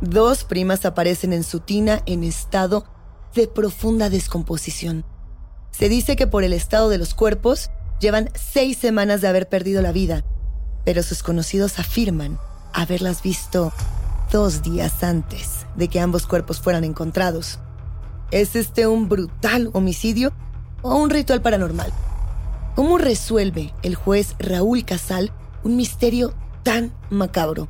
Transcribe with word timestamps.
Dos 0.00 0.44
primas 0.44 0.86
aparecen 0.86 1.34
en 1.34 1.44
su 1.44 1.60
tina 1.60 2.00
en 2.06 2.24
estado 2.24 2.86
de 3.34 3.46
profunda 3.46 4.08
descomposición. 4.08 5.04
Se 5.72 5.90
dice 5.90 6.16
que 6.16 6.26
por 6.26 6.42
el 6.42 6.54
estado 6.54 6.88
de 6.88 6.96
los 6.96 7.14
cuerpos 7.14 7.70
llevan 8.00 8.30
seis 8.34 8.78
semanas 8.78 9.20
de 9.20 9.28
haber 9.28 9.48
perdido 9.50 9.82
la 9.82 9.92
vida, 9.92 10.24
pero 10.86 11.02
sus 11.02 11.22
conocidos 11.22 11.78
afirman 11.78 12.38
haberlas 12.72 13.22
visto 13.22 13.74
dos 14.32 14.62
días 14.62 15.04
antes 15.04 15.66
de 15.76 15.88
que 15.88 16.00
ambos 16.00 16.26
cuerpos 16.26 16.60
fueran 16.60 16.84
encontrados. 16.84 17.58
¿Es 18.30 18.56
este 18.56 18.86
un 18.86 19.06
brutal 19.06 19.68
homicidio 19.74 20.32
o 20.80 20.94
un 20.94 21.10
ritual 21.10 21.42
paranormal? 21.42 21.92
¿Cómo 22.74 22.96
resuelve 22.96 23.74
el 23.82 23.96
juez 23.96 24.34
Raúl 24.38 24.86
Casal 24.86 25.30
un 25.62 25.76
misterio 25.76 26.32
tan 26.62 26.94
macabro? 27.10 27.68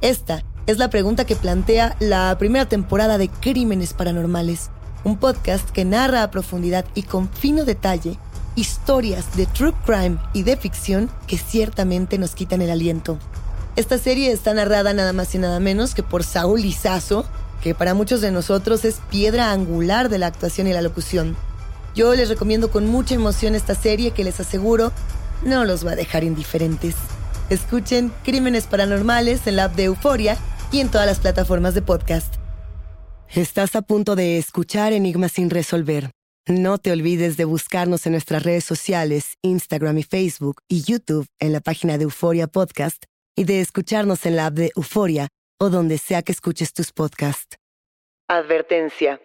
Esta 0.00 0.42
es 0.66 0.78
la 0.78 0.88
pregunta 0.88 1.26
que 1.26 1.36
plantea 1.36 1.94
la 2.00 2.36
primera 2.38 2.66
temporada 2.66 3.18
de 3.18 3.28
Crímenes 3.28 3.92
Paranormales, 3.92 4.70
un 5.04 5.18
podcast 5.18 5.68
que 5.70 5.84
narra 5.84 6.22
a 6.22 6.30
profundidad 6.30 6.86
y 6.94 7.02
con 7.02 7.28
fino 7.28 7.64
detalle 7.64 8.16
historias 8.56 9.36
de 9.36 9.46
true 9.46 9.74
crime 9.84 10.16
y 10.32 10.42
de 10.42 10.56
ficción 10.56 11.10
que 11.26 11.36
ciertamente 11.36 12.18
nos 12.18 12.34
quitan 12.34 12.62
el 12.62 12.70
aliento. 12.70 13.18
Esta 13.76 13.98
serie 13.98 14.32
está 14.32 14.54
narrada 14.54 14.94
nada 14.94 15.12
más 15.12 15.34
y 15.34 15.38
nada 15.38 15.60
menos 15.60 15.94
que 15.94 16.02
por 16.02 16.24
Saúl 16.24 16.62
Lizazo, 16.62 17.26
que 17.62 17.74
para 17.74 17.92
muchos 17.92 18.20
de 18.22 18.30
nosotros 18.30 18.84
es 18.84 19.00
piedra 19.10 19.52
angular 19.52 20.08
de 20.08 20.18
la 20.18 20.28
actuación 20.28 20.66
y 20.66 20.72
la 20.72 20.82
locución. 20.82 21.36
Yo 21.94 22.14
les 22.14 22.28
recomiendo 22.28 22.70
con 22.70 22.86
mucha 22.86 23.14
emoción 23.14 23.54
esta 23.54 23.74
serie 23.74 24.12
que 24.12 24.24
les 24.24 24.40
aseguro 24.40 24.92
no 25.44 25.64
los 25.66 25.86
va 25.86 25.92
a 25.92 25.96
dejar 25.96 26.24
indiferentes. 26.24 26.94
Escuchen 27.50 28.10
Crímenes 28.24 28.66
Paranormales 28.66 29.46
en 29.46 29.56
la 29.56 29.64
app 29.64 29.74
de 29.74 29.84
Euforia 29.84 30.38
y 30.74 30.80
en 30.80 30.90
todas 30.90 31.06
las 31.06 31.20
plataformas 31.20 31.76
de 31.76 31.82
podcast. 31.82 32.34
Estás 33.32 33.76
a 33.76 33.82
punto 33.82 34.16
de 34.16 34.38
escuchar 34.38 34.92
Enigmas 34.92 35.30
sin 35.30 35.48
resolver. 35.48 36.10
No 36.48 36.78
te 36.78 36.90
olvides 36.90 37.36
de 37.36 37.44
buscarnos 37.44 38.06
en 38.06 38.12
nuestras 38.12 38.42
redes 38.42 38.64
sociales, 38.64 39.36
Instagram 39.42 39.98
y 39.98 40.02
Facebook 40.02 40.62
y 40.68 40.82
YouTube 40.82 41.28
en 41.38 41.52
la 41.52 41.60
página 41.60 41.96
de 41.96 42.02
Euforia 42.02 42.48
Podcast 42.48 43.04
y 43.36 43.44
de 43.44 43.60
escucharnos 43.60 44.26
en 44.26 44.34
la 44.34 44.46
app 44.46 44.54
de 44.54 44.72
Euforia 44.74 45.28
o 45.60 45.70
donde 45.70 45.96
sea 45.96 46.22
que 46.22 46.32
escuches 46.32 46.72
tus 46.72 46.90
podcasts. 46.90 47.56
Advertencia. 48.26 49.20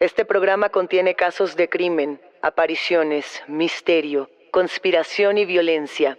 Este 0.00 0.24
programa 0.24 0.70
contiene 0.70 1.14
casos 1.14 1.56
de 1.56 1.68
crimen, 1.68 2.22
apariciones, 2.40 3.42
misterio, 3.48 4.30
conspiración 4.50 5.36
y 5.36 5.44
violencia. 5.44 6.18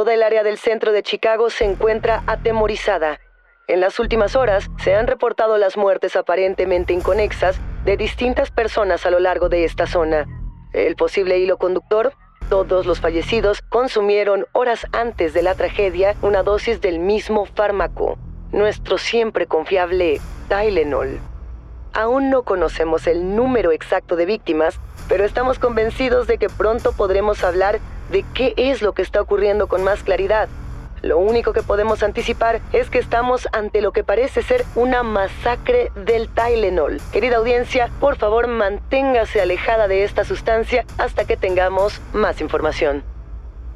Toda 0.00 0.14
el 0.14 0.22
área 0.22 0.42
del 0.42 0.56
centro 0.56 0.92
de 0.92 1.02
Chicago 1.02 1.50
se 1.50 1.66
encuentra 1.66 2.22
atemorizada. 2.26 3.20
En 3.68 3.80
las 3.80 3.98
últimas 3.98 4.34
horas 4.34 4.70
se 4.82 4.94
han 4.94 5.06
reportado 5.06 5.58
las 5.58 5.76
muertes 5.76 6.16
aparentemente 6.16 6.94
inconexas 6.94 7.60
de 7.84 7.98
distintas 7.98 8.50
personas 8.50 9.04
a 9.04 9.10
lo 9.10 9.20
largo 9.20 9.50
de 9.50 9.64
esta 9.64 9.86
zona. 9.86 10.24
El 10.72 10.96
posible 10.96 11.38
hilo 11.38 11.58
conductor, 11.58 12.14
todos 12.48 12.86
los 12.86 12.98
fallecidos 12.98 13.60
consumieron 13.68 14.46
horas 14.52 14.86
antes 14.92 15.34
de 15.34 15.42
la 15.42 15.54
tragedia 15.54 16.14
una 16.22 16.42
dosis 16.42 16.80
del 16.80 16.98
mismo 16.98 17.44
fármaco, 17.44 18.16
nuestro 18.52 18.96
siempre 18.96 19.44
confiable 19.44 20.18
Tylenol. 20.48 21.20
Aún 21.92 22.30
no 22.30 22.42
conocemos 22.44 23.06
el 23.06 23.36
número 23.36 23.70
exacto 23.70 24.16
de 24.16 24.24
víctimas, 24.24 24.80
pero 25.10 25.26
estamos 25.26 25.58
convencidos 25.58 26.26
de 26.26 26.38
que 26.38 26.48
pronto 26.48 26.92
podremos 26.92 27.44
hablar 27.44 27.80
de 28.10 28.24
qué 28.34 28.54
es 28.56 28.82
lo 28.82 28.92
que 28.92 29.02
está 29.02 29.20
ocurriendo 29.20 29.68
con 29.68 29.84
más 29.84 30.02
claridad. 30.02 30.48
Lo 31.02 31.18
único 31.18 31.52
que 31.52 31.62
podemos 31.62 32.02
anticipar 32.02 32.60
es 32.72 32.90
que 32.90 32.98
estamos 32.98 33.48
ante 33.52 33.80
lo 33.80 33.92
que 33.92 34.04
parece 34.04 34.42
ser 34.42 34.66
una 34.74 35.02
masacre 35.02 35.90
del 36.04 36.28
Tylenol. 36.28 37.00
Querida 37.10 37.36
audiencia, 37.36 37.90
por 38.00 38.16
favor 38.16 38.48
manténgase 38.48 39.40
alejada 39.40 39.88
de 39.88 40.04
esta 40.04 40.24
sustancia 40.24 40.84
hasta 40.98 41.24
que 41.24 41.38
tengamos 41.38 42.00
más 42.12 42.40
información. 42.42 43.02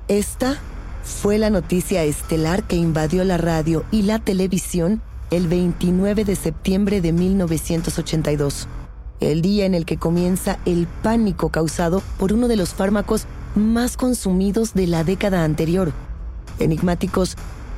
Esta 0.06 0.58
fue 1.02 1.38
la 1.38 1.48
noticia 1.48 2.02
estelar 2.02 2.64
que 2.64 2.76
invadió 2.76 3.24
la 3.24 3.38
radio 3.38 3.84
y 3.90 4.02
la 4.02 4.18
televisión 4.18 5.00
el 5.30 5.48
29 5.48 6.24
de 6.24 6.36
septiembre 6.36 7.00
de 7.00 7.12
1982, 7.12 8.68
el 9.20 9.40
día 9.40 9.64
en 9.64 9.74
el 9.74 9.86
que 9.86 9.96
comienza 9.96 10.58
el 10.66 10.86
pánico 11.02 11.48
causado 11.48 12.02
por 12.18 12.34
uno 12.34 12.48
de 12.48 12.56
los 12.56 12.74
fármacos 12.74 13.26
más 13.54 13.96
consumidos 13.96 14.74
de 14.74 14.86
la 14.86 15.04
década 15.04 15.44
anterior. 15.44 15.92
Enigmáticos 16.58 17.36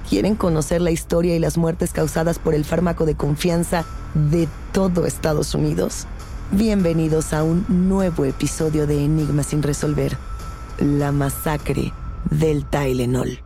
quieren 0.08 0.34
conocer 0.34 0.80
la 0.80 0.90
historia 0.90 1.36
y 1.36 1.38
las 1.38 1.58
muertes 1.58 1.92
causadas 1.92 2.38
por 2.38 2.54
el 2.54 2.64
fármaco 2.64 3.06
de 3.06 3.14
confianza 3.14 3.84
de 4.14 4.48
todo 4.72 5.06
Estados 5.06 5.54
Unidos. 5.54 6.06
Bienvenidos 6.52 7.32
a 7.32 7.42
un 7.42 7.66
nuevo 7.68 8.24
episodio 8.24 8.86
de 8.86 9.04
Enigma 9.04 9.42
sin 9.42 9.62
resolver, 9.62 10.16
la 10.78 11.12
masacre 11.12 11.92
del 12.30 12.64
Tylenol. 12.64 13.40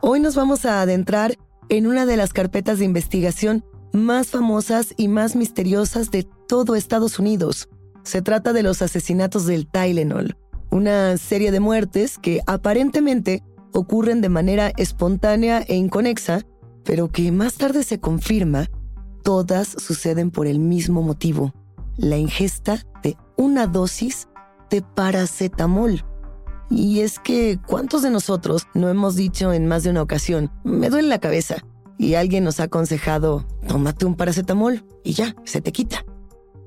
Hoy 0.00 0.20
nos 0.20 0.36
vamos 0.36 0.64
a 0.64 0.80
adentrar 0.80 1.36
en 1.68 1.86
una 1.86 2.06
de 2.06 2.16
las 2.16 2.32
carpetas 2.32 2.78
de 2.78 2.84
investigación 2.84 3.64
más 3.92 4.28
famosas 4.28 4.94
y 4.96 5.08
más 5.08 5.34
misteriosas 5.34 6.10
de 6.10 6.26
todo 6.46 6.76
Estados 6.76 7.18
Unidos. 7.18 7.68
Se 8.08 8.22
trata 8.22 8.54
de 8.54 8.62
los 8.62 8.80
asesinatos 8.80 9.44
del 9.44 9.66
Tylenol, 9.66 10.38
una 10.70 11.18
serie 11.18 11.50
de 11.50 11.60
muertes 11.60 12.16
que 12.16 12.40
aparentemente 12.46 13.42
ocurren 13.74 14.22
de 14.22 14.30
manera 14.30 14.72
espontánea 14.78 15.60
e 15.68 15.76
inconexa, 15.76 16.40
pero 16.84 17.08
que 17.08 17.30
más 17.32 17.56
tarde 17.56 17.82
se 17.82 18.00
confirma, 18.00 18.70
todas 19.22 19.68
suceden 19.68 20.30
por 20.30 20.46
el 20.46 20.58
mismo 20.58 21.02
motivo, 21.02 21.52
la 21.98 22.16
ingesta 22.16 22.82
de 23.02 23.18
una 23.36 23.66
dosis 23.66 24.26
de 24.70 24.80
paracetamol. 24.80 26.02
Y 26.70 27.00
es 27.00 27.18
que, 27.18 27.60
¿cuántos 27.66 28.00
de 28.00 28.08
nosotros 28.08 28.66
no 28.72 28.88
hemos 28.88 29.16
dicho 29.16 29.52
en 29.52 29.66
más 29.66 29.82
de 29.82 29.90
una 29.90 30.00
ocasión, 30.00 30.50
me 30.64 30.88
duele 30.88 31.08
la 31.08 31.20
cabeza? 31.20 31.56
Y 31.98 32.14
alguien 32.14 32.42
nos 32.42 32.58
ha 32.58 32.64
aconsejado, 32.64 33.46
tómate 33.66 34.06
un 34.06 34.14
paracetamol 34.14 34.82
y 35.04 35.12
ya, 35.12 35.36
se 35.44 35.60
te 35.60 35.72
quita. 35.72 36.06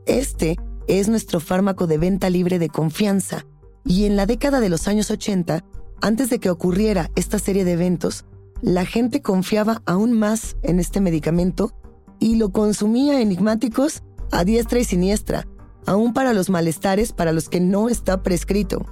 Este 0.06 0.56
es 0.88 1.10
nuestro 1.10 1.40
fármaco 1.40 1.88
de 1.88 1.98
venta 1.98 2.30
libre 2.30 2.60
de 2.60 2.70
confianza. 2.70 3.46
Y 3.84 4.06
en 4.06 4.16
la 4.16 4.26
década 4.26 4.60
de 4.60 4.70
los 4.70 4.88
años 4.88 5.12
80, 5.12 5.64
antes 6.02 6.30
de 6.30 6.40
que 6.40 6.50
ocurriera 6.50 7.12
esta 7.16 7.40
serie 7.40 7.66
de 7.66 7.74
eventos, 7.74 8.26
la 8.62 8.86
gente 8.86 9.22
confiaba 9.22 9.82
aún 9.86 10.14
más 10.14 10.58
en 10.62 10.80
este 10.80 11.02
medicamento 11.02 11.74
y 12.20 12.36
lo 12.36 12.52
consumía 12.52 13.22
enigmáticos 13.22 14.04
a 14.32 14.44
diestra 14.44 14.80
y 14.80 14.84
siniestra, 14.84 15.48
aún 15.86 16.14
para 16.14 16.34
los 16.34 16.50
malestares 16.50 17.12
para 17.12 17.32
los 17.32 17.50
que 17.50 17.60
no 17.60 17.90
está 17.90 18.24
prescrito. 18.24 18.86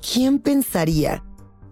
¿Quién 0.00 0.38
pensaría 0.38 1.24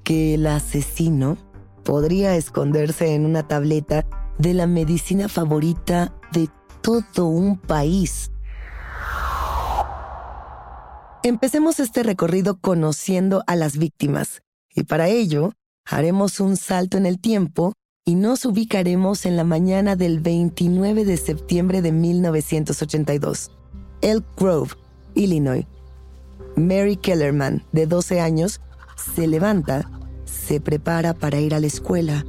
que 0.03 0.35
el 0.35 0.47
asesino 0.47 1.39
podría 1.85 2.37
esconderse 2.37 3.15
en 3.15 3.25
una 3.25 3.47
tableta 3.47 4.07
de 4.39 4.55
la 4.55 4.67
medicina 4.67 5.29
favorita 5.29 6.13
de 6.33 6.49
todo 6.83 7.27
un 7.27 7.57
país? 7.57 8.33
Empecemos 11.27 11.81
este 11.81 12.05
recorrido 12.05 12.61
conociendo 12.61 13.43
a 13.49 13.57
las 13.57 13.79
víctimas, 13.79 14.43
y 14.73 14.85
para 14.85 15.09
ello 15.09 15.55
haremos 15.85 16.39
un 16.39 16.57
salto 16.57 16.99
en 16.99 17.05
el 17.05 17.19
tiempo 17.19 17.73
y 18.05 18.15
nos 18.15 18.45
ubicaremos 18.45 19.27
en 19.27 19.37
la 19.37 19.43
mañana 19.43 19.97
del 19.97 20.21
29 20.21 21.05
de 21.05 21.17
septiembre 21.17 21.83
de 21.83 21.91
1982. 21.91 23.51
Elk 24.03 24.25
Grove, 24.39 24.75
Illinois. 25.17 25.67
Mary 26.55 26.97
Kellerman, 26.97 27.65
de 27.73 27.89
12 27.89 28.21
años, 28.21 28.61
se 28.97 29.27
levanta, 29.27 29.91
se 30.27 30.61
prepara 30.61 31.13
para 31.13 31.41
ir 31.41 31.57
a 31.57 31.61
la 31.61 31.67
escuela 31.67 32.25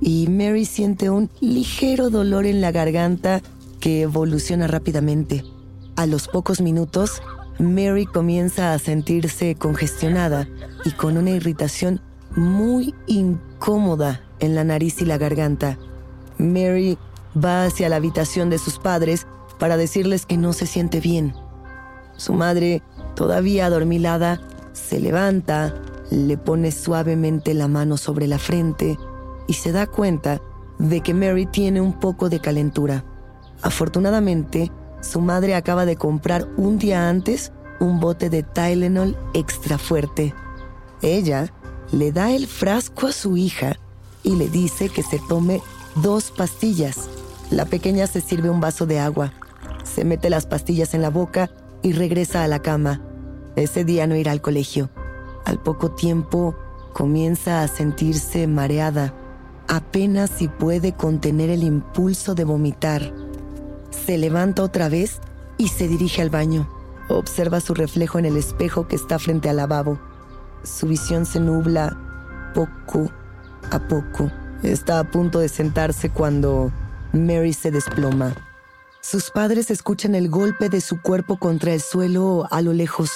y 0.00 0.26
Mary 0.26 0.64
siente 0.64 1.08
un 1.08 1.30
ligero 1.40 2.10
dolor 2.10 2.46
en 2.46 2.60
la 2.60 2.72
garganta 2.72 3.42
que 3.78 4.02
evoluciona 4.02 4.66
rápidamente. 4.66 5.44
A 5.94 6.06
los 6.06 6.26
pocos 6.26 6.60
minutos, 6.60 7.22
Mary 7.60 8.06
comienza 8.06 8.72
a 8.72 8.78
sentirse 8.78 9.54
congestionada 9.54 10.48
y 10.84 10.92
con 10.92 11.18
una 11.18 11.30
irritación 11.30 12.00
muy 12.34 12.94
incómoda 13.06 14.22
en 14.38 14.54
la 14.54 14.64
nariz 14.64 15.02
y 15.02 15.04
la 15.04 15.18
garganta. 15.18 15.78
Mary 16.38 16.96
va 17.36 17.64
hacia 17.64 17.90
la 17.90 17.96
habitación 17.96 18.48
de 18.48 18.58
sus 18.58 18.78
padres 18.78 19.26
para 19.58 19.76
decirles 19.76 20.24
que 20.24 20.38
no 20.38 20.54
se 20.54 20.66
siente 20.66 21.00
bien. 21.00 21.34
Su 22.16 22.32
madre, 22.32 22.82
todavía 23.14 23.66
adormilada, 23.66 24.40
se 24.72 24.98
levanta, 24.98 25.74
le 26.10 26.38
pone 26.38 26.72
suavemente 26.72 27.52
la 27.52 27.68
mano 27.68 27.98
sobre 27.98 28.26
la 28.26 28.38
frente 28.38 28.98
y 29.46 29.52
se 29.52 29.70
da 29.70 29.86
cuenta 29.86 30.40
de 30.78 31.02
que 31.02 31.12
Mary 31.12 31.44
tiene 31.44 31.82
un 31.82 31.92
poco 31.92 32.30
de 32.30 32.40
calentura. 32.40 33.04
Afortunadamente, 33.60 34.72
su 35.00 35.20
madre 35.20 35.54
acaba 35.54 35.84
de 35.86 35.96
comprar 35.96 36.48
un 36.56 36.78
día 36.78 37.08
antes 37.08 37.52
un 37.80 38.00
bote 38.00 38.28
de 38.30 38.42
Tylenol 38.42 39.16
extra 39.34 39.78
fuerte. 39.78 40.34
Ella 41.02 41.52
le 41.92 42.12
da 42.12 42.30
el 42.30 42.46
frasco 42.46 43.06
a 43.06 43.12
su 43.12 43.36
hija 43.36 43.76
y 44.22 44.36
le 44.36 44.48
dice 44.48 44.88
que 44.88 45.02
se 45.02 45.18
tome 45.28 45.62
dos 45.96 46.30
pastillas. 46.30 47.08
La 47.50 47.64
pequeña 47.64 48.06
se 48.06 48.20
sirve 48.20 48.50
un 48.50 48.60
vaso 48.60 48.86
de 48.86 49.00
agua, 49.00 49.32
se 49.82 50.04
mete 50.04 50.30
las 50.30 50.46
pastillas 50.46 50.94
en 50.94 51.02
la 51.02 51.10
boca 51.10 51.50
y 51.82 51.92
regresa 51.92 52.44
a 52.44 52.48
la 52.48 52.60
cama. 52.60 53.00
Ese 53.56 53.84
día 53.84 54.06
no 54.06 54.14
irá 54.14 54.32
al 54.32 54.42
colegio. 54.42 54.90
Al 55.44 55.58
poco 55.58 55.90
tiempo 55.92 56.54
comienza 56.92 57.62
a 57.62 57.68
sentirse 57.68 58.46
mareada, 58.46 59.14
apenas 59.68 60.30
si 60.30 60.48
puede 60.48 60.92
contener 60.92 61.50
el 61.50 61.62
impulso 61.62 62.34
de 62.34 62.44
vomitar. 62.44 63.12
Se 63.90 64.18
levanta 64.18 64.62
otra 64.62 64.88
vez 64.88 65.20
y 65.58 65.68
se 65.68 65.88
dirige 65.88 66.22
al 66.22 66.30
baño. 66.30 66.68
Observa 67.08 67.60
su 67.60 67.74
reflejo 67.74 68.18
en 68.18 68.24
el 68.24 68.36
espejo 68.36 68.86
que 68.86 68.96
está 68.96 69.18
frente 69.18 69.48
al 69.48 69.56
lavabo. 69.56 69.98
Su 70.62 70.86
visión 70.86 71.26
se 71.26 71.40
nubla 71.40 71.96
poco 72.54 73.10
a 73.70 73.78
poco. 73.80 74.30
Está 74.62 74.98
a 74.98 75.04
punto 75.04 75.38
de 75.38 75.48
sentarse 75.48 76.10
cuando 76.10 76.70
Mary 77.12 77.52
se 77.52 77.70
desploma. 77.70 78.34
Sus 79.00 79.30
padres 79.30 79.70
escuchan 79.70 80.14
el 80.14 80.28
golpe 80.28 80.68
de 80.68 80.80
su 80.80 81.00
cuerpo 81.00 81.38
contra 81.38 81.72
el 81.72 81.80
suelo 81.80 82.46
a 82.50 82.60
lo 82.60 82.72
lejos. 82.72 83.10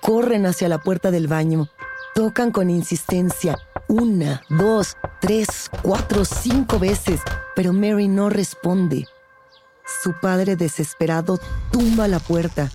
Corren 0.00 0.46
hacia 0.46 0.68
la 0.68 0.78
puerta 0.78 1.10
del 1.10 1.28
baño. 1.28 1.68
Tocan 2.14 2.50
con 2.50 2.70
insistencia. 2.70 3.56
Una, 3.88 4.42
dos, 4.48 4.96
tres, 5.20 5.70
cuatro, 5.82 6.24
cinco 6.24 6.78
veces. 6.78 7.20
Pero 7.54 7.72
Mary 7.72 8.08
no 8.08 8.28
responde. 8.28 9.06
Su 9.86 10.14
padre 10.14 10.56
desesperado 10.56 11.38
tumba 11.70 12.08
la 12.08 12.18
puerta. 12.18 12.72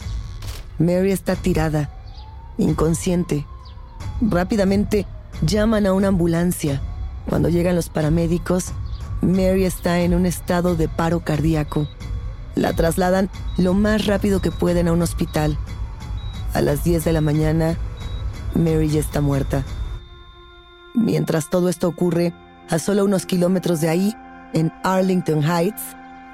Mary 0.79 1.11
está 1.11 1.35
tirada, 1.35 1.89
inconsciente. 2.57 3.45
Rápidamente 4.21 5.05
llaman 5.41 5.85
a 5.85 5.93
una 5.93 6.07
ambulancia. 6.07 6.81
Cuando 7.27 7.49
llegan 7.49 7.75
los 7.75 7.89
paramédicos, 7.89 8.71
Mary 9.21 9.65
está 9.65 9.99
en 9.99 10.13
un 10.13 10.25
estado 10.25 10.75
de 10.77 10.87
paro 10.87 11.19
cardíaco. 11.19 11.89
La 12.55 12.73
trasladan 12.73 13.29
lo 13.57 13.73
más 13.73 14.05
rápido 14.05 14.41
que 14.41 14.51
pueden 14.51 14.87
a 14.87 14.93
un 14.93 15.01
hospital. 15.01 15.57
A 16.53 16.61
las 16.61 16.85
10 16.85 17.03
de 17.03 17.11
la 17.11 17.21
mañana, 17.21 17.77
Mary 18.55 18.87
ya 18.87 19.01
está 19.01 19.19
muerta. 19.19 19.65
Mientras 20.95 21.49
todo 21.49 21.67
esto 21.67 21.89
ocurre, 21.89 22.33
a 22.69 22.79
solo 22.79 23.03
unos 23.03 23.25
kilómetros 23.25 23.81
de 23.81 23.89
ahí, 23.89 24.15
en 24.53 24.71
Arlington 24.83 25.43
Heights, 25.43 25.81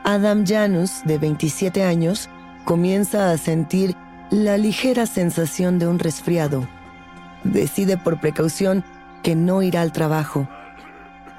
Adam 0.09 0.45
Janus, 0.47 1.01
de 1.03 1.17
27 1.17 1.83
años, 1.83 2.29
comienza 2.63 3.29
a 3.29 3.37
sentir 3.37 3.93
la 4.29 4.55
ligera 4.55 5.05
sensación 5.05 5.79
de 5.79 5.87
un 5.89 5.99
resfriado. 5.99 6.65
Decide 7.43 7.97
por 7.97 8.21
precaución 8.21 8.85
que 9.21 9.35
no 9.35 9.61
irá 9.63 9.81
al 9.81 9.91
trabajo. 9.91 10.47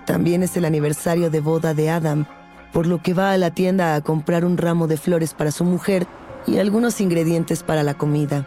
También 0.05 0.43
es 0.43 0.55
el 0.59 0.67
aniversario 0.67 1.31
de 1.31 1.41
boda 1.41 1.73
de 1.73 1.88
Adam, 1.88 2.26
por 2.70 2.87
lo 2.87 3.00
que 3.00 3.15
va 3.15 3.32
a 3.32 3.38
la 3.38 3.53
tienda 3.53 3.94
a 3.94 4.03
comprar 4.03 4.44
un 4.44 4.59
ramo 4.59 4.87
de 4.87 4.99
flores 4.99 5.32
para 5.32 5.50
su 5.50 5.65
mujer 5.65 6.06
y 6.47 6.58
algunos 6.58 7.01
ingredientes 7.01 7.63
para 7.63 7.82
la 7.82 7.94
comida. 7.94 8.46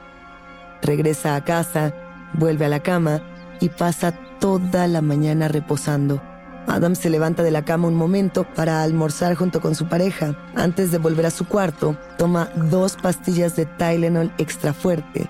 Regresa 0.84 1.36
a 1.36 1.44
casa, 1.44 1.96
vuelve 2.34 2.66
a 2.66 2.70
la 2.70 2.82
cama 2.82 3.24
y 3.60 3.70
pasa 3.70 4.12
toda 4.40 4.88
la 4.88 5.02
mañana 5.02 5.48
reposando. 5.48 6.22
Adam 6.68 6.96
se 6.96 7.10
levanta 7.10 7.44
de 7.44 7.52
la 7.52 7.64
cama 7.64 7.88
un 7.88 7.96
momento 7.96 8.46
para 8.56 8.84
almorzar 8.84 9.36
junto 9.36 9.62
con 9.62 9.76
su 9.76 9.88
pareja. 9.88 10.38
Antes 10.56 10.92
de 10.92 10.98
volver 10.98 11.26
a 11.26 11.32
su 11.32 11.46
cuarto, 11.46 11.98
toma 12.18 12.50
dos 12.56 12.96
pastillas 12.96 13.56
de 13.56 13.66
Tylenol 13.66 14.32
extra 14.38 14.74
fuerte. 14.74 15.30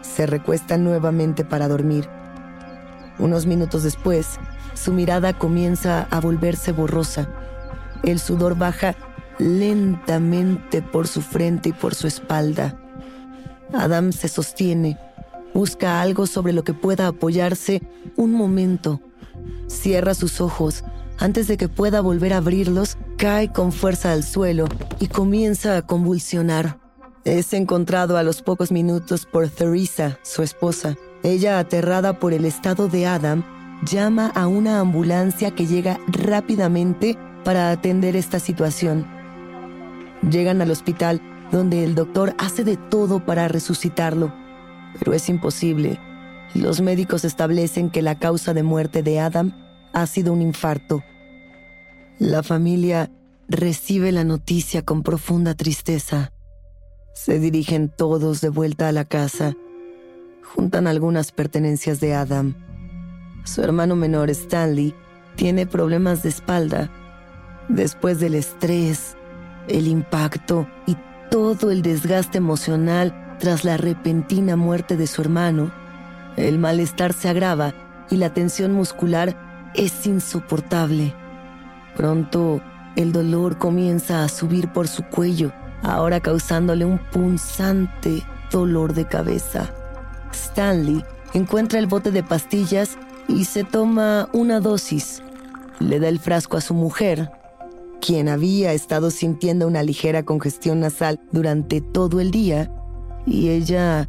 Se 0.00 0.26
recuesta 0.26 0.76
nuevamente 0.76 1.44
para 1.44 1.68
dormir. 1.68 2.08
Unos 3.18 3.46
minutos 3.46 3.82
después, 3.82 4.38
su 4.74 4.92
mirada 4.92 5.38
comienza 5.38 6.06
a 6.10 6.20
volverse 6.20 6.72
borrosa 6.72 7.28
el 8.02 8.18
sudor 8.18 8.56
baja 8.56 8.94
lentamente 9.38 10.82
por 10.82 11.06
su 11.06 11.22
frente 11.22 11.70
y 11.70 11.72
por 11.72 11.94
su 11.94 12.06
espalda. 12.06 12.78
Adam 13.72 14.12
se 14.12 14.28
sostiene, 14.28 14.98
busca 15.54 16.00
algo 16.00 16.26
sobre 16.26 16.52
lo 16.52 16.64
que 16.64 16.74
pueda 16.74 17.08
apoyarse 17.08 17.82
un 18.16 18.32
momento. 18.32 19.00
Cierra 19.66 20.14
sus 20.14 20.40
ojos. 20.40 20.84
Antes 21.18 21.48
de 21.48 21.56
que 21.56 21.68
pueda 21.68 22.00
volver 22.00 22.32
a 22.32 22.38
abrirlos, 22.38 22.96
cae 23.18 23.52
con 23.52 23.72
fuerza 23.72 24.12
al 24.12 24.24
suelo 24.24 24.66
y 24.98 25.08
comienza 25.08 25.76
a 25.76 25.82
convulsionar. 25.82 26.78
Es 27.24 27.52
encontrado 27.52 28.16
a 28.16 28.22
los 28.22 28.40
pocos 28.40 28.72
minutos 28.72 29.26
por 29.26 29.48
Theresa, 29.48 30.18
su 30.22 30.42
esposa. 30.42 30.96
Ella, 31.22 31.58
aterrada 31.58 32.18
por 32.18 32.32
el 32.32 32.46
estado 32.46 32.88
de 32.88 33.06
Adam, 33.06 33.44
llama 33.84 34.28
a 34.34 34.46
una 34.46 34.80
ambulancia 34.80 35.50
que 35.50 35.66
llega 35.66 36.00
rápidamente 36.08 37.18
para 37.44 37.70
atender 37.70 38.16
esta 38.16 38.38
situación. 38.38 39.06
Llegan 40.30 40.62
al 40.62 40.70
hospital 40.70 41.20
donde 41.50 41.84
el 41.84 41.94
doctor 41.94 42.34
hace 42.38 42.64
de 42.64 42.76
todo 42.76 43.24
para 43.24 43.48
resucitarlo, 43.48 44.32
pero 44.98 45.12
es 45.12 45.28
imposible. 45.28 45.98
Los 46.54 46.80
médicos 46.80 47.24
establecen 47.24 47.90
que 47.90 48.02
la 48.02 48.18
causa 48.18 48.54
de 48.54 48.62
muerte 48.62 49.02
de 49.02 49.20
Adam 49.20 49.52
ha 49.92 50.06
sido 50.06 50.32
un 50.32 50.42
infarto. 50.42 51.02
La 52.18 52.42
familia 52.42 53.10
recibe 53.48 54.12
la 54.12 54.24
noticia 54.24 54.82
con 54.82 55.02
profunda 55.02 55.54
tristeza. 55.54 56.32
Se 57.14 57.38
dirigen 57.38 57.88
todos 57.88 58.40
de 58.40 58.48
vuelta 58.48 58.88
a 58.88 58.92
la 58.92 59.04
casa. 59.04 59.54
Juntan 60.42 60.86
algunas 60.86 61.32
pertenencias 61.32 62.00
de 62.00 62.14
Adam. 62.14 62.54
Su 63.44 63.62
hermano 63.62 63.96
menor 63.96 64.30
Stanley 64.30 64.94
tiene 65.36 65.66
problemas 65.66 66.22
de 66.22 66.28
espalda 66.28 66.90
después 67.68 68.20
del 68.20 68.34
estrés, 68.34 69.16
el 69.68 69.86
impacto 69.86 70.68
y 70.86 70.96
todo 71.30 71.70
el 71.70 71.82
desgaste 71.82 72.38
emocional 72.38 73.36
tras 73.38 73.64
la 73.64 73.76
repentina 73.76 74.56
muerte 74.56 74.96
de 74.96 75.06
su 75.06 75.22
hermano, 75.22 75.72
el 76.36 76.58
malestar 76.58 77.12
se 77.12 77.28
agrava 77.28 77.74
y 78.10 78.16
la 78.16 78.32
tensión 78.32 78.72
muscular 78.72 79.70
es 79.74 80.06
insoportable. 80.06 81.14
Pronto, 81.96 82.60
el 82.96 83.12
dolor 83.12 83.58
comienza 83.58 84.24
a 84.24 84.28
subir 84.28 84.72
por 84.72 84.88
su 84.88 85.04
cuello, 85.04 85.52
ahora 85.82 86.20
causándole 86.20 86.84
un 86.84 86.98
punzante 86.98 88.22
dolor 88.50 88.94
de 88.94 89.06
cabeza. 89.06 89.72
Stanley 90.32 91.04
encuentra 91.34 91.78
el 91.78 91.86
bote 91.86 92.10
de 92.10 92.22
pastillas 92.22 92.98
y 93.28 93.44
se 93.44 93.64
toma 93.64 94.28
una 94.32 94.60
dosis. 94.60 95.22
Le 95.78 96.00
da 96.00 96.08
el 96.08 96.18
frasco 96.18 96.56
a 96.56 96.60
su 96.60 96.74
mujer, 96.74 97.30
quien 98.00 98.28
había 98.28 98.72
estado 98.72 99.10
sintiendo 99.10 99.66
una 99.66 99.82
ligera 99.82 100.24
congestión 100.24 100.80
nasal 100.80 101.20
durante 101.32 101.80
todo 101.80 102.20
el 102.20 102.30
día, 102.30 102.72
y 103.26 103.50
ella 103.50 104.08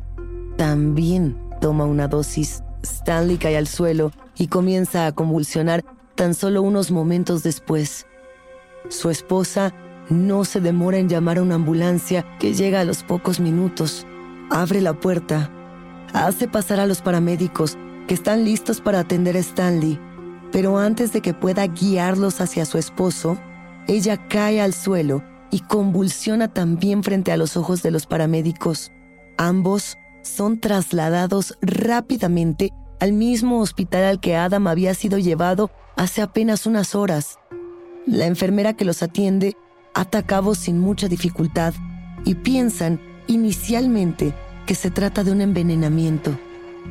también 0.58 1.38
toma 1.62 1.86
una 1.86 2.10
dosis. 2.10 2.64
Stanley 2.84 3.38
cae 3.38 3.56
al 3.56 3.68
suelo 3.68 4.12
y 4.36 4.48
comienza 4.48 5.06
a 5.06 5.14
convulsionar 5.14 5.86
tan 6.16 6.34
solo 6.34 6.62
unos 6.62 6.92
momentos 6.92 7.44
después. 7.44 8.06
Su 8.90 9.10
esposa 9.10 9.74
no 10.10 10.44
se 10.44 10.60
demora 10.60 10.98
en 10.98 11.08
llamar 11.08 11.38
a 11.38 11.44
una 11.44 11.56
ambulancia 11.56 12.26
que 12.40 12.54
llega 12.54 12.82
a 12.82 12.84
los 12.84 13.04
pocos 13.04 13.40
minutos. 13.40 14.06
Abre 14.50 14.82
la 14.82 14.94
puerta, 14.94 15.50
hace 16.14 16.50
pasar 16.50 16.82
a 16.82 16.88
los 16.88 17.02
paramédicos 17.02 17.78
que 18.08 18.16
están 18.16 18.44
listos 18.44 18.82
para 18.82 19.00
atender 19.00 19.38
a 19.38 19.40
Stanley, 19.40 20.00
pero 20.52 20.80
antes 20.80 21.14
de 21.14 21.22
que 21.22 21.34
pueda 21.34 21.66
guiarlos 21.68 22.42
hacia 22.42 22.66
su 22.66 22.78
esposo, 22.78 23.38
ella 23.88 24.28
cae 24.28 24.60
al 24.60 24.74
suelo 24.74 25.24
y 25.52 25.60
convulsiona 25.60 26.48
también 26.48 27.04
frente 27.04 27.32
a 27.32 27.38
los 27.38 27.56
ojos 27.56 27.84
de 27.84 27.92
los 27.92 28.08
paramédicos. 28.08 28.92
Ambos 29.38 29.98
son 30.22 30.60
trasladados 30.60 31.58
rápidamente 31.62 32.74
al 33.00 33.14
mismo 33.14 33.60
hospital 33.60 34.04
al 34.04 34.20
que 34.20 34.36
Adam 34.36 34.68
había 34.68 34.94
sido 34.94 35.18
llevado 35.18 35.72
hace 35.96 36.22
apenas 36.22 36.66
unas 36.66 36.96
horas. 36.96 37.40
La 38.06 38.26
enfermera 38.26 38.74
que 38.74 38.86
los 38.86 39.04
atiende 39.04 39.56
ata 39.94 40.24
sin 40.56 40.80
mucha 40.80 41.08
dificultad 41.08 41.74
y 42.26 42.36
piensan 42.36 43.00
inicialmente 43.28 44.34
que 44.66 44.76
se 44.76 44.92
trata 44.92 45.24
de 45.24 45.32
un 45.32 45.42
envenenamiento. 45.42 46.38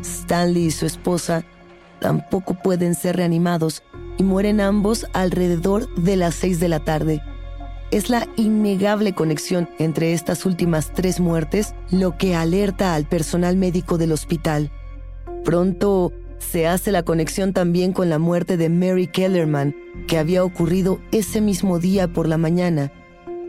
Stanley 0.02 0.66
y 0.66 0.70
su 0.70 0.86
esposa 0.86 1.44
tampoco 2.00 2.54
pueden 2.54 2.94
ser 2.94 3.16
reanimados 3.16 3.82
y 4.18 4.22
mueren 4.22 4.60
ambos 4.60 5.06
alrededor 5.12 5.92
de 5.94 6.16
las 6.16 6.34
seis 6.34 6.60
de 6.60 6.68
la 6.68 6.80
tarde. 6.80 7.22
Es 7.90 8.08
la 8.08 8.28
innegable 8.36 9.14
conexión 9.14 9.68
entre 9.80 10.12
estas 10.12 10.46
últimas 10.46 10.92
tres 10.94 11.18
muertes 11.18 11.74
lo 11.90 12.16
que 12.16 12.36
alerta 12.36 12.94
al 12.94 13.04
personal 13.04 13.56
médico 13.56 13.98
del 13.98 14.12
hospital. 14.12 14.70
Pronto 15.44 16.12
se 16.38 16.68
hace 16.68 16.92
la 16.92 17.02
conexión 17.02 17.52
también 17.52 17.92
con 17.92 18.08
la 18.08 18.20
muerte 18.20 18.56
de 18.56 18.68
Mary 18.68 19.08
Kellerman, 19.08 19.74
que 20.06 20.18
había 20.18 20.44
ocurrido 20.44 21.00
ese 21.10 21.40
mismo 21.40 21.80
día 21.80 22.06
por 22.06 22.28
la 22.28 22.38
mañana. 22.38 22.92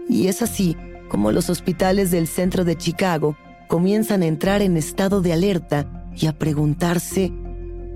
Y 0.10 0.28
es 0.28 0.42
así 0.42 0.76
como 1.08 1.32
los 1.32 1.50
hospitales 1.50 2.10
del 2.10 2.28
centro 2.28 2.66
de 2.66 2.76
Chicago 2.76 3.38
comienzan 3.68 4.24
a 4.24 4.26
entrar 4.26 4.64
en 4.64 4.76
estado 4.76 5.22
de 5.22 5.34
alerta 5.34 6.10
y 6.18 6.26
a 6.26 6.34
preguntarse, 6.34 7.32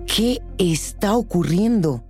¿qué 0.06 0.42
está 0.60 1.16
ocurriendo? 1.16 2.05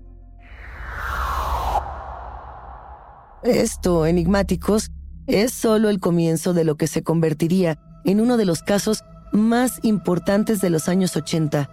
Esto, 3.45 4.05
enigmáticos, 4.05 4.91
es 5.27 5.53
solo 5.53 5.89
el 5.89 5.99
comienzo 5.99 6.53
de 6.53 6.65
lo 6.65 6.75
que 6.75 6.87
se 6.87 7.03
convertiría 7.03 7.79
en 8.03 8.19
uno 8.19 8.37
de 8.37 8.45
los 8.45 8.61
casos 8.61 9.03
más 9.31 9.79
importantes 9.83 10.61
de 10.61 10.69
los 10.69 10.89
años 10.89 11.15
80 11.15 11.69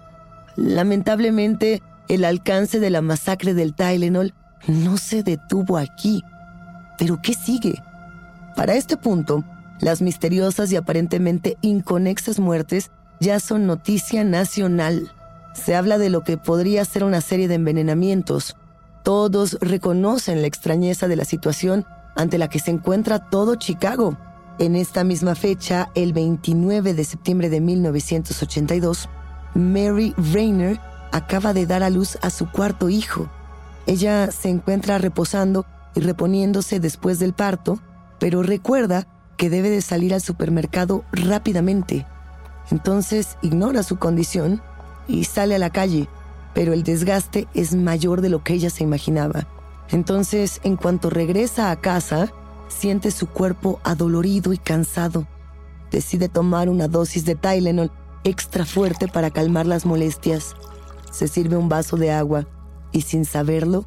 Lamentablemente, 0.57 1.83
el 2.09 2.25
alcance 2.25 2.79
de 2.79 2.91
la 2.91 3.00
masacre 3.00 3.55
del 3.55 3.75
Tylenol 3.75 4.35
no 4.67 4.97
se 4.97 5.23
detuvo 5.23 5.79
aquí. 5.79 6.23
Pero 6.99 7.21
¿qué 7.23 7.35
sigue? 7.35 7.83
Para 8.55 8.75
este 8.75 8.97
punto, 8.97 9.45
las 9.81 10.02
misteriosas 10.02 10.71
y 10.73 10.76
aparentemente 10.76 11.57
inconexas 11.62 12.38
muertes 12.38 12.91
ya 13.21 13.41
son 13.41 13.67
noticia 13.67 14.25
nacional. 14.25 15.12
Se 15.55 15.75
habla 15.75 15.99
de 15.99 16.11
lo 16.11 16.23
que 16.23 16.37
podría 16.37 16.85
ser 16.85 17.05
una 17.05 17.21
serie 17.21 17.49
de 17.49 17.55
envenenamientos. 17.55 18.57
Todos 19.02 19.59
reconocen 19.61 20.42
la 20.42 20.47
extrañeza 20.47 21.09
de 21.09 21.16
la 21.16 21.25
situación 21.25 21.85
ante 22.14 22.38
la 22.38 22.49
que 22.49 22.61
se 22.61 22.71
encuentra 22.71 23.30
todo 23.30 23.56
Chicago. 23.56 24.16
En 24.59 24.76
esta 24.76 25.02
misma 25.02 25.35
fecha, 25.35 25.90
el 25.94 26.12
29 26.12 26.94
de 26.94 27.04
septiembre 27.04 27.50
de 27.50 27.61
1982, 27.61 29.09
Mary 29.54 30.14
Rayner 30.32 30.78
acaba 31.11 31.52
de 31.52 31.66
dar 31.66 31.82
a 31.82 31.90
luz 31.90 32.16
a 32.23 32.30
su 32.30 32.50
cuarto 32.50 32.88
hijo. 32.88 33.28
Ella 33.87 34.30
se 34.30 34.49
encuentra 34.50 34.99
reposando 34.99 35.66
y 35.94 36.00
reponiéndose 36.00 36.78
después 36.78 37.18
del 37.18 37.32
parto, 37.32 37.80
pero 38.21 38.42
recuerda 38.42 39.06
que 39.37 39.50
debe 39.50 39.71
de 39.71 39.80
salir 39.80 40.14
al 40.14 40.21
supermercado 40.21 41.04
rápidamente. 41.12 42.06
Entonces 42.71 43.37
ignora 43.42 43.82
su 43.82 43.99
condición 43.99 44.62
y 45.09 45.25
sale 45.25 45.56
a 45.56 45.59
la 45.59 45.71
calle, 45.71 46.09
pero 46.54 46.73
el 46.73 46.82
desgaste 46.82 47.49
es 47.54 47.75
mayor 47.75 48.21
de 48.21 48.28
lo 48.28 48.42
que 48.42 48.54
ella 48.54 48.71
se 48.71 48.85
imaginaba. 48.85 49.47
Entonces, 49.90 50.61
en 50.64 50.76
cuanto 50.76 51.11
regresa 51.11 51.71
a 51.71 51.80
casa, 51.80 52.32
siente 52.68 53.11
su 53.11 53.26
cuerpo 53.26 53.80
adolorido 53.85 54.52
y 54.52 54.59
cansado. 54.59 55.26
Decide 55.90 56.28
tomar 56.28 56.68
una 56.68 56.88
dosis 56.88 57.25
de 57.25 57.35
Tylenol 57.35 57.90
extra 58.25 58.64
fuerte 58.64 59.09
para 59.09 59.30
calmar 59.30 59.66
las 59.66 59.85
molestias. 59.85 60.54
Se 61.11 61.28
sirve 61.28 61.56
un 61.56 61.68
vaso 61.68 61.97
de 61.97 62.11
agua 62.11 62.47
y 62.92 63.02
sin 63.02 63.25
saberlo, 63.25 63.85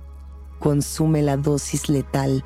consume 0.60 1.22
la 1.22 1.38
dosis 1.38 1.90
letal. 1.90 2.44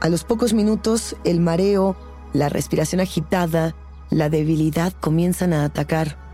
A 0.00 0.08
los 0.08 0.24
pocos 0.24 0.54
minutos, 0.54 1.16
el 1.24 1.40
mareo, 1.40 1.96
la 2.32 2.48
respiración 2.48 3.00
agitada, 3.00 3.74
la 4.08 4.28
debilidad 4.28 4.92
comienzan 4.98 5.52
a 5.52 5.64
atacar. 5.64 6.29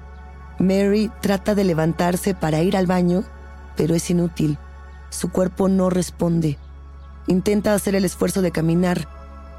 Mary 0.59 1.11
trata 1.21 1.55
de 1.55 1.65
levantarse 1.65 2.35
para 2.35 2.63
ir 2.63 2.77
al 2.77 2.87
baño, 2.87 3.25
pero 3.77 3.95
es 3.95 4.11
inútil. 4.11 4.59
Su 5.11 5.31
cuerpo 5.31 5.69
no 5.69 5.91
responde. 5.91 6.59
Intenta 7.27 7.75
hacer 7.75 7.95
el 7.95 8.05
esfuerzo 8.05 8.43
de 8.43 8.53
caminar. 8.53 9.09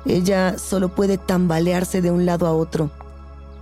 Ella 0.05 0.57
solo 0.57 0.95
puede 0.95 1.17
tambalearse 1.17 2.01
de 2.01 2.11
un 2.11 2.25
lado 2.25 2.47
a 2.47 2.53
otro 2.53 2.91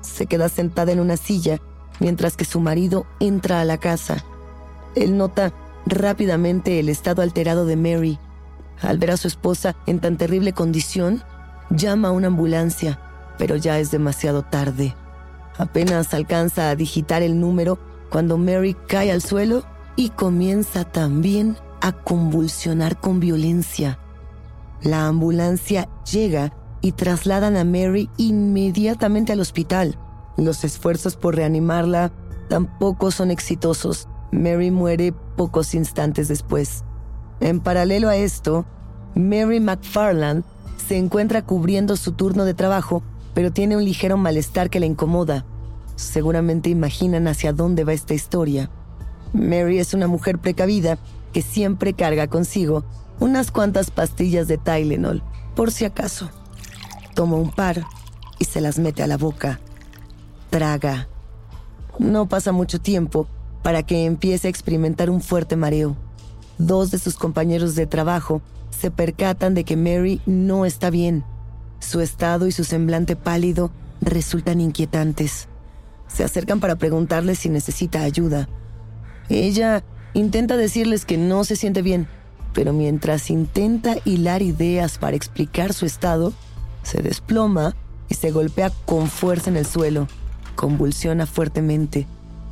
se 0.06 0.28
queda 0.28 0.50
sentada 0.50 0.92
en 0.92 1.00
una 1.00 1.18
silla 1.18 1.60
mientras 2.00 2.38
que 2.38 2.46
su 2.46 2.60
marido 2.60 3.06
entra 3.20 3.62
a 3.62 3.66
la 3.66 3.78
casa. 3.78 4.24
Él 4.96 5.18
nota 5.18 5.54
rápidamente 5.86 6.80
el 6.80 6.90
estado 6.90 7.22
alterado 7.22 7.66
de 7.66 7.76
Mary. 7.76 8.20
Al 8.82 8.98
ver 8.98 9.12
a 9.12 9.18
su 9.18 9.28
esposa 9.28 9.76
en 9.86 10.00
tan 10.00 10.18
terrible 10.18 10.54
condición, 10.54 11.24
llama 11.70 12.10
a 12.10 12.12
una 12.12 12.28
ambulancia, 12.28 13.00
pero 13.38 13.56
ya 13.56 13.80
es 13.80 13.92
demasiado 13.92 14.44
tarde. 14.44 14.96
Apenas 15.58 16.14
alcanza 16.14 16.70
a 16.70 16.76
digitar 16.76 17.22
el 17.22 17.40
número 17.40 17.78
cuando 18.10 18.38
Mary 18.38 18.76
cae 18.88 19.12
al 19.12 19.22
suelo 19.22 19.64
y 19.96 20.10
comienza 20.10 20.84
también 20.84 21.58
a 21.82 21.92
convulsionar 21.92 23.00
con 23.00 23.20
violencia. 23.20 24.00
La 24.82 25.08
ambulancia 25.08 25.90
llega 26.12 26.54
y 26.82 26.92
trasladan 26.92 27.58
a 27.58 27.64
Mary 27.64 28.10
inmediatamente 28.18 29.34
al 29.34 29.40
hospital. 29.40 29.98
Los 30.38 30.64
esfuerzos 30.64 31.16
por 31.16 31.36
reanimarla 31.36 32.12
tampoco 32.50 33.12
son 33.12 33.32
exitosos. 33.32 34.08
Mary 34.32 34.70
muere 34.70 35.14
pocos 35.36 35.74
instantes 35.74 36.28
después. 36.28 36.84
En 37.40 37.60
paralelo 37.60 38.10
a 38.10 38.18
esto, 38.18 38.66
Mary 39.16 39.60
McFarland 39.60 40.44
se 40.88 40.98
encuentra 40.98 41.42
cubriendo 41.42 41.96
su 41.96 42.12
turno 42.12 42.46
de 42.46 42.54
trabajo, 42.54 43.02
pero 43.36 43.52
tiene 43.52 43.78
un 43.78 43.86
ligero 43.86 44.18
malestar 44.18 44.72
que 44.72 44.80
le 44.80 44.88
incomoda. 44.88 45.46
Seguramente 45.96 46.70
imaginan 46.70 47.28
hacia 47.28 47.54
dónde 47.54 47.84
va 47.84 47.94
esta 47.94 48.16
historia. 48.16 48.72
Mary 49.34 49.78
es 49.78 49.94
una 49.94 50.08
mujer 50.08 50.40
precavida 50.40 50.98
que 51.34 51.44
siempre 51.44 51.94
carga 51.94 52.28
consigo 52.28 52.86
unas 53.20 53.52
cuantas 53.52 53.92
pastillas 53.92 54.48
de 54.48 54.58
Tylenol, 54.58 55.22
por 55.54 55.72
si 55.72 55.86
acaso. 55.86 56.30
Toma 57.14 57.36
un 57.36 57.52
par 57.52 57.86
y 58.40 58.46
se 58.46 58.62
las 58.62 58.80
mete 58.80 59.04
a 59.04 59.08
la 59.08 59.18
boca. 59.18 59.60
Traga. 60.50 61.08
No 62.00 62.28
pasa 62.28 62.52
mucho 62.52 62.80
tiempo 62.80 63.28
para 63.64 63.84
que 63.84 64.06
empiece 64.06 64.48
a 64.48 64.50
experimentar 64.50 65.10
un 65.10 65.22
fuerte 65.22 65.56
mareo. 65.56 65.96
Dos 66.58 66.92
de 66.92 67.00
sus 67.00 67.16
compañeros 67.16 67.76
de 67.76 67.86
trabajo 67.86 68.42
se 68.70 68.92
percatan 68.92 69.54
de 69.54 69.66
que 69.66 69.76
Mary 69.76 70.22
no 70.26 70.66
está 70.66 70.90
bien. 70.90 71.26
Su 71.80 72.02
estado 72.02 72.48
y 72.48 72.52
su 72.52 72.64
semblante 72.64 73.16
pálido 73.16 73.72
resultan 74.02 74.62
inquietantes. 74.62 75.48
Se 76.08 76.24
acercan 76.24 76.60
para 76.60 76.76
preguntarle 76.76 77.36
si 77.36 77.50
necesita 77.50 78.02
ayuda. 78.02 78.48
Ella 79.30 79.84
intenta 80.14 80.58
decirles 80.58 81.06
que 81.06 81.18
no 81.18 81.44
se 81.44 81.56
siente 81.56 81.82
bien, 81.82 82.08
pero 82.54 82.74
mientras 82.74 83.30
intenta 83.30 83.96
hilar 84.06 84.42
ideas 84.42 84.98
para 84.98 85.16
explicar 85.16 85.74
su 85.74 85.86
estado, 85.86 86.34
se 86.84 87.02
desploma 87.02 87.76
y 88.08 88.14
se 88.14 88.32
golpea 88.32 88.72
con 88.86 89.08
fuerza 89.08 89.50
en 89.50 89.58
el 89.58 89.66
suelo, 89.66 90.08
convulsiona 90.56 91.26
fuertemente 91.26 92.08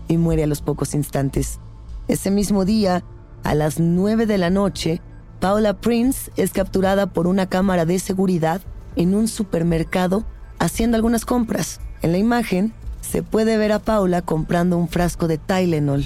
y 0.07 0.17
muere 0.17 0.43
a 0.43 0.47
los 0.47 0.61
pocos 0.61 0.93
instantes. 0.93 1.59
Ese 2.07 2.31
mismo 2.31 2.65
día, 2.65 3.03
a 3.43 3.55
las 3.55 3.79
9 3.79 4.25
de 4.25 4.37
la 4.37 4.49
noche, 4.49 5.01
Paula 5.39 5.79
Prince 5.79 6.31
es 6.35 6.51
capturada 6.51 7.13
por 7.13 7.27
una 7.27 7.47
cámara 7.47 7.85
de 7.85 7.99
seguridad 7.99 8.61
en 8.95 9.15
un 9.15 9.27
supermercado 9.27 10.25
haciendo 10.59 10.95
algunas 10.95 11.25
compras. 11.25 11.79
En 12.01 12.11
la 12.11 12.17
imagen 12.17 12.73
se 13.01 13.23
puede 13.23 13.57
ver 13.57 13.71
a 13.71 13.79
Paula 13.79 14.21
comprando 14.21 14.77
un 14.77 14.87
frasco 14.87 15.27
de 15.27 15.37
Tylenol. 15.37 16.05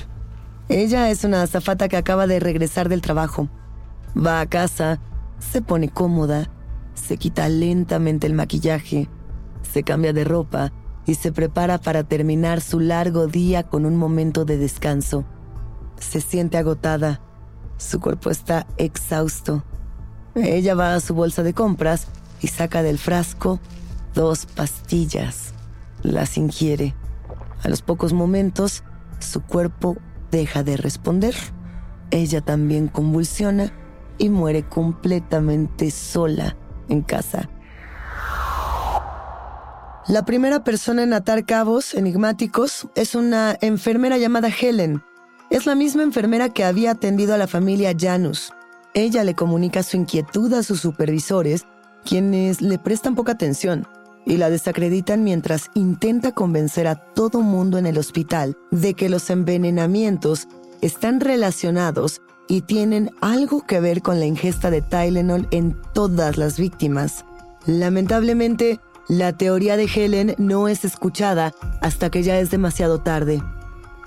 Ella 0.69 1.09
es 1.09 1.23
una 1.23 1.43
azafata 1.43 1.87
que 1.87 1.97
acaba 1.97 2.27
de 2.27 2.39
regresar 2.39 2.89
del 2.89 3.01
trabajo. 3.01 3.47
Va 4.15 4.41
a 4.41 4.45
casa, 4.47 4.99
se 5.39 5.61
pone 5.61 5.89
cómoda, 5.89 6.49
se 6.93 7.17
quita 7.17 7.47
lentamente 7.47 8.27
el 8.27 8.33
maquillaje, 8.33 9.07
se 9.61 9.83
cambia 9.83 10.11
de 10.11 10.23
ropa 10.23 10.73
y 11.05 11.15
se 11.15 11.31
prepara 11.31 11.77
para 11.77 12.03
terminar 12.03 12.59
su 12.59 12.79
largo 12.79 13.27
día 13.27 13.63
con 13.63 13.85
un 13.85 13.95
momento 13.95 14.43
de 14.43 14.57
descanso. 14.57 15.23
Se 15.99 16.19
siente 16.19 16.57
agotada, 16.57 17.21
su 17.77 17.99
cuerpo 17.99 18.29
está 18.29 18.67
exhausto. 18.77 19.63
Ella 20.35 20.75
va 20.75 20.95
a 20.95 20.99
su 20.99 21.13
bolsa 21.13 21.43
de 21.43 21.53
compras 21.53 22.07
y 22.41 22.47
saca 22.47 22.83
del 22.83 22.97
frasco 22.97 23.59
dos 24.13 24.45
pastillas. 24.45 25.53
Las 26.01 26.37
ingiere. 26.37 26.95
A 27.63 27.69
los 27.69 27.81
pocos 27.81 28.13
momentos, 28.13 28.83
su 29.19 29.41
cuerpo 29.41 29.97
deja 30.31 30.63
de 30.63 30.77
responder. 30.77 31.35
Ella 32.11 32.41
también 32.41 32.87
convulsiona 32.87 33.71
y 34.17 34.29
muere 34.29 34.63
completamente 34.63 35.91
sola 35.91 36.55
en 36.89 37.01
casa. 37.01 37.49
La 40.07 40.23
primera 40.23 40.63
persona 40.63 41.03
en 41.03 41.13
atar 41.13 41.45
cabos 41.45 41.93
enigmáticos 41.93 42.87
es 42.95 43.13
una 43.13 43.57
enfermera 43.59 44.17
llamada 44.17 44.47
Helen. 44.47 45.03
Es 45.49 45.65
la 45.65 45.75
misma 45.75 46.03
enfermera 46.03 46.49
que 46.49 46.63
había 46.63 46.91
atendido 46.91 47.33
a 47.33 47.37
la 47.37 47.47
familia 47.47 47.93
Janus. 47.97 48.53
Ella 48.93 49.23
le 49.25 49.35
comunica 49.35 49.83
su 49.83 49.97
inquietud 49.97 50.53
a 50.53 50.63
sus 50.63 50.79
supervisores, 50.79 51.65
quienes 52.07 52.61
le 52.61 52.79
prestan 52.79 53.15
poca 53.15 53.33
atención 53.33 53.85
y 54.25 54.37
la 54.37 54.49
desacreditan 54.49 55.25
mientras 55.25 55.69
intenta 55.73 56.31
convencer 56.31 56.87
a 56.87 56.95
todo 56.95 57.41
mundo 57.41 57.77
en 57.77 57.85
el 57.85 57.97
hospital 57.97 58.55
de 58.71 58.93
que 58.93 59.09
los 59.09 59.29
envenenamientos 59.29 60.47
están 60.81 61.19
relacionados 61.19 62.21
y 62.47 62.61
tienen 62.61 63.11
algo 63.19 63.65
que 63.65 63.81
ver 63.81 64.01
con 64.01 64.19
la 64.19 64.25
ingesta 64.25 64.69
de 64.71 64.81
Tylenol 64.81 65.49
en 65.51 65.75
todas 65.93 66.37
las 66.37 66.57
víctimas. 66.57 67.25
Lamentablemente, 67.65 68.79
la 69.09 69.33
teoría 69.33 69.75
de 69.75 69.89
Helen 69.93 70.35
no 70.37 70.69
es 70.69 70.85
escuchada 70.85 71.53
hasta 71.81 72.09
que 72.09 72.23
ya 72.23 72.39
es 72.39 72.51
demasiado 72.51 72.99
tarde. 73.01 73.43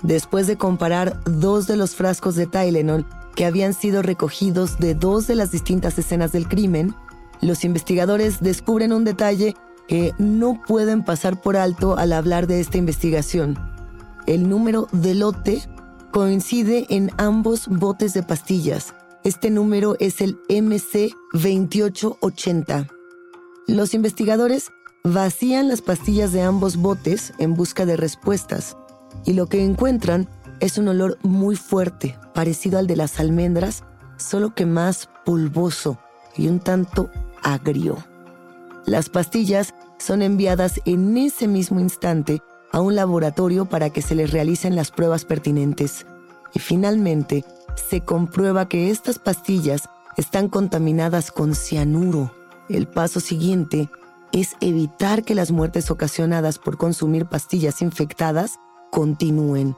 Después 0.01 0.47
de 0.47 0.57
comparar 0.57 1.19
dos 1.25 1.67
de 1.67 1.77
los 1.77 1.93
frascos 1.95 2.35
de 2.35 2.47
Tylenol 2.47 3.05
que 3.35 3.45
habían 3.45 3.75
sido 3.75 4.01
recogidos 4.01 4.79
de 4.79 4.95
dos 4.95 5.27
de 5.27 5.35
las 5.35 5.51
distintas 5.51 5.99
escenas 5.99 6.31
del 6.31 6.47
crimen, 6.47 6.95
los 7.41 7.63
investigadores 7.63 8.39
descubren 8.39 8.93
un 8.93 9.03
detalle 9.03 9.55
que 9.87 10.13
no 10.17 10.61
pueden 10.67 11.03
pasar 11.03 11.41
por 11.41 11.57
alto 11.57 11.97
al 11.97 12.13
hablar 12.13 12.45
de 12.47 12.59
esta 12.59 12.77
investigación. 12.77 13.57
El 14.27 14.47
número 14.47 14.87
de 14.91 15.15
lote 15.15 15.63
coincide 16.11 16.85
en 16.89 17.09
ambos 17.17 17.67
botes 17.67 18.13
de 18.13 18.21
pastillas. 18.23 18.93
Este 19.23 19.49
número 19.49 19.95
es 19.99 20.21
el 20.21 20.37
MC2880. 20.47 22.87
Los 23.67 23.93
investigadores 23.93 24.71
Vacían 25.03 25.67
las 25.67 25.81
pastillas 25.81 26.31
de 26.31 26.43
ambos 26.43 26.77
botes 26.77 27.33
en 27.39 27.55
busca 27.55 27.87
de 27.87 27.97
respuestas 27.97 28.77
y 29.25 29.33
lo 29.33 29.47
que 29.47 29.63
encuentran 29.63 30.29
es 30.59 30.77
un 30.77 30.89
olor 30.89 31.17
muy 31.23 31.55
fuerte, 31.55 32.19
parecido 32.35 32.77
al 32.77 32.85
de 32.85 32.95
las 32.95 33.19
almendras, 33.19 33.83
solo 34.17 34.53
que 34.53 34.67
más 34.67 35.09
polvoso 35.25 35.97
y 36.37 36.47
un 36.47 36.59
tanto 36.59 37.09
agrio. 37.43 37.97
Las 38.85 39.09
pastillas 39.09 39.73
son 39.99 40.21
enviadas 40.21 40.81
en 40.85 41.17
ese 41.17 41.47
mismo 41.47 41.79
instante 41.79 42.41
a 42.71 42.81
un 42.81 42.95
laboratorio 42.95 43.65
para 43.65 43.89
que 43.89 44.01
se 44.01 44.15
les 44.15 44.31
realicen 44.31 44.75
las 44.75 44.91
pruebas 44.91 45.25
pertinentes. 45.25 46.05
Y 46.53 46.59
finalmente, 46.59 47.45
se 47.75 48.01
comprueba 48.01 48.67
que 48.67 48.89
estas 48.89 49.19
pastillas 49.19 49.89
están 50.17 50.49
contaminadas 50.49 51.31
con 51.31 51.55
cianuro. 51.55 52.31
El 52.69 52.87
paso 52.87 53.19
siguiente 53.19 53.89
es 54.31 54.55
evitar 54.61 55.23
que 55.23 55.35
las 55.35 55.51
muertes 55.51 55.91
ocasionadas 55.91 56.57
por 56.57 56.77
consumir 56.77 57.25
pastillas 57.25 57.81
infectadas 57.81 58.59
continúen. 58.91 59.75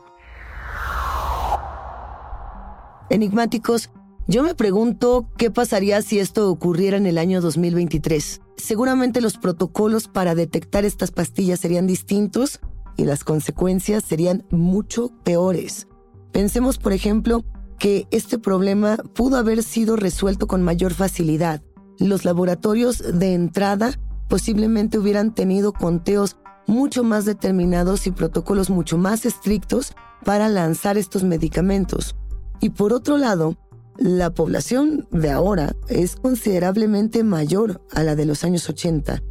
Enigmáticos, 3.09 3.89
yo 4.27 4.43
me 4.43 4.55
pregunto 4.55 5.27
qué 5.37 5.51
pasaría 5.51 6.01
si 6.01 6.19
esto 6.19 6.49
ocurriera 6.49 6.97
en 6.97 7.05
el 7.05 7.17
año 7.17 7.41
2023. 7.41 8.41
Seguramente 8.55 9.19
los 9.19 9.37
protocolos 9.37 10.07
para 10.07 10.35
detectar 10.35 10.85
estas 10.85 11.11
pastillas 11.11 11.59
serían 11.59 11.87
distintos 11.87 12.61
y 12.95 13.05
las 13.05 13.23
consecuencias 13.23 14.03
serían 14.03 14.45
mucho 14.49 15.11
peores. 15.23 15.87
Pensemos, 16.31 16.77
por 16.77 16.93
ejemplo, 16.93 17.43
que 17.79 18.07
este 18.11 18.39
problema 18.39 18.97
pudo 19.13 19.37
haber 19.37 19.61
sido 19.61 19.97
resuelto 19.97 20.47
con 20.47 20.63
mayor 20.63 20.93
facilidad. 20.93 21.61
Los 21.99 22.23
laboratorios 22.23 23.03
de 23.19 23.33
entrada 23.33 23.99
posiblemente 24.29 24.97
hubieran 24.97 25.35
tenido 25.35 25.73
conteos 25.73 26.37
mucho 26.65 27.03
más 27.03 27.25
determinados 27.25 28.07
y 28.07 28.11
protocolos 28.11 28.69
mucho 28.69 28.97
más 28.97 29.25
estrictos 29.25 29.93
para 30.23 30.47
lanzar 30.47 30.97
estos 30.97 31.23
medicamentos. 31.23 32.15
Y 32.61 32.69
por 32.69 32.93
otro 32.93 33.17
lado, 33.17 33.57
la 33.97 34.33
población 34.33 35.07
de 35.11 35.31
ahora 35.31 35.75
es 35.87 36.15
considerablemente 36.15 37.23
mayor 37.23 37.81
a 37.93 38.03
la 38.03 38.15
de 38.15 38.25
los 38.25 38.43
años 38.43 38.67
80. 38.69 39.21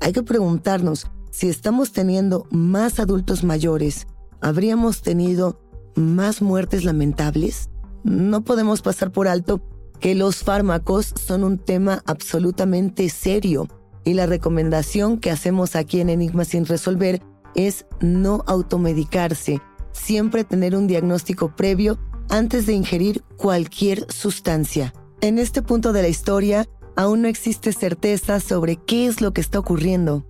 Hay 0.00 0.12
que 0.12 0.22
preguntarnos 0.22 1.10
si 1.30 1.48
estamos 1.48 1.92
teniendo 1.92 2.46
más 2.50 3.00
adultos 3.00 3.42
mayores, 3.42 4.06
¿habríamos 4.40 5.02
tenido 5.02 5.60
más 5.94 6.42
muertes 6.42 6.84
lamentables? 6.84 7.70
No 8.04 8.42
podemos 8.42 8.82
pasar 8.82 9.12
por 9.12 9.28
alto 9.28 9.62
que 10.00 10.14
los 10.14 10.42
fármacos 10.42 11.14
son 11.24 11.44
un 11.44 11.58
tema 11.58 12.02
absolutamente 12.06 13.08
serio 13.08 13.68
y 14.04 14.14
la 14.14 14.26
recomendación 14.26 15.18
que 15.18 15.30
hacemos 15.30 15.76
aquí 15.76 16.00
en 16.00 16.10
Enigma 16.10 16.44
sin 16.44 16.66
resolver 16.66 17.22
es 17.54 17.86
no 18.00 18.42
automedicarse, 18.46 19.60
siempre 19.92 20.44
tener 20.44 20.74
un 20.74 20.86
diagnóstico 20.86 21.54
previo 21.54 21.98
antes 22.28 22.66
de 22.66 22.72
ingerir 22.72 23.22
cualquier 23.36 24.06
sustancia. 24.12 24.94
En 25.20 25.38
este 25.38 25.62
punto 25.62 25.92
de 25.92 26.02
la 26.02 26.08
historia, 26.08 26.66
aún 26.96 27.22
no 27.22 27.28
existe 27.28 27.72
certeza 27.72 28.40
sobre 28.40 28.76
qué 28.76 29.06
es 29.06 29.20
lo 29.20 29.32
que 29.32 29.40
está 29.40 29.58
ocurriendo. 29.58 30.26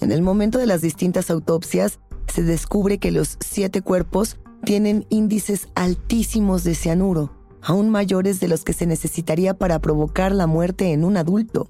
En 0.00 0.12
el 0.12 0.22
momento 0.22 0.58
de 0.58 0.66
las 0.66 0.80
distintas 0.80 1.30
autopsias, 1.30 2.00
se 2.26 2.42
descubre 2.42 2.98
que 2.98 3.12
los 3.12 3.36
siete 3.40 3.82
cuerpos 3.82 4.38
tienen 4.64 5.06
índices 5.10 5.68
altísimos 5.74 6.64
de 6.64 6.74
cianuro, 6.74 7.32
aún 7.62 7.90
mayores 7.90 8.40
de 8.40 8.48
los 8.48 8.64
que 8.64 8.72
se 8.72 8.86
necesitaría 8.86 9.54
para 9.54 9.80
provocar 9.80 10.32
la 10.32 10.46
muerte 10.46 10.92
en 10.92 11.04
un 11.04 11.16
adulto. 11.16 11.68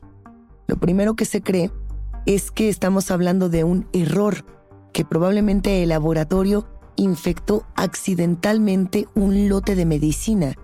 Lo 0.67 0.77
primero 0.77 1.15
que 1.15 1.25
se 1.25 1.43
cree 1.43 1.71
es 2.27 2.51
que 2.51 2.69
estamos 2.69 3.11
hablando 3.11 3.49
de 3.49 3.65
un 3.65 3.87
error, 3.93 4.45
que 4.93 5.05
probablemente 5.05 5.83
el 5.83 5.91
laboratorio 5.91 6.67
infectó 6.97 7.65
accidentalmente 7.75 9.09
un 9.15 9.49
lote 9.49 9.75
de 9.75 9.87
medicina. 9.87 10.55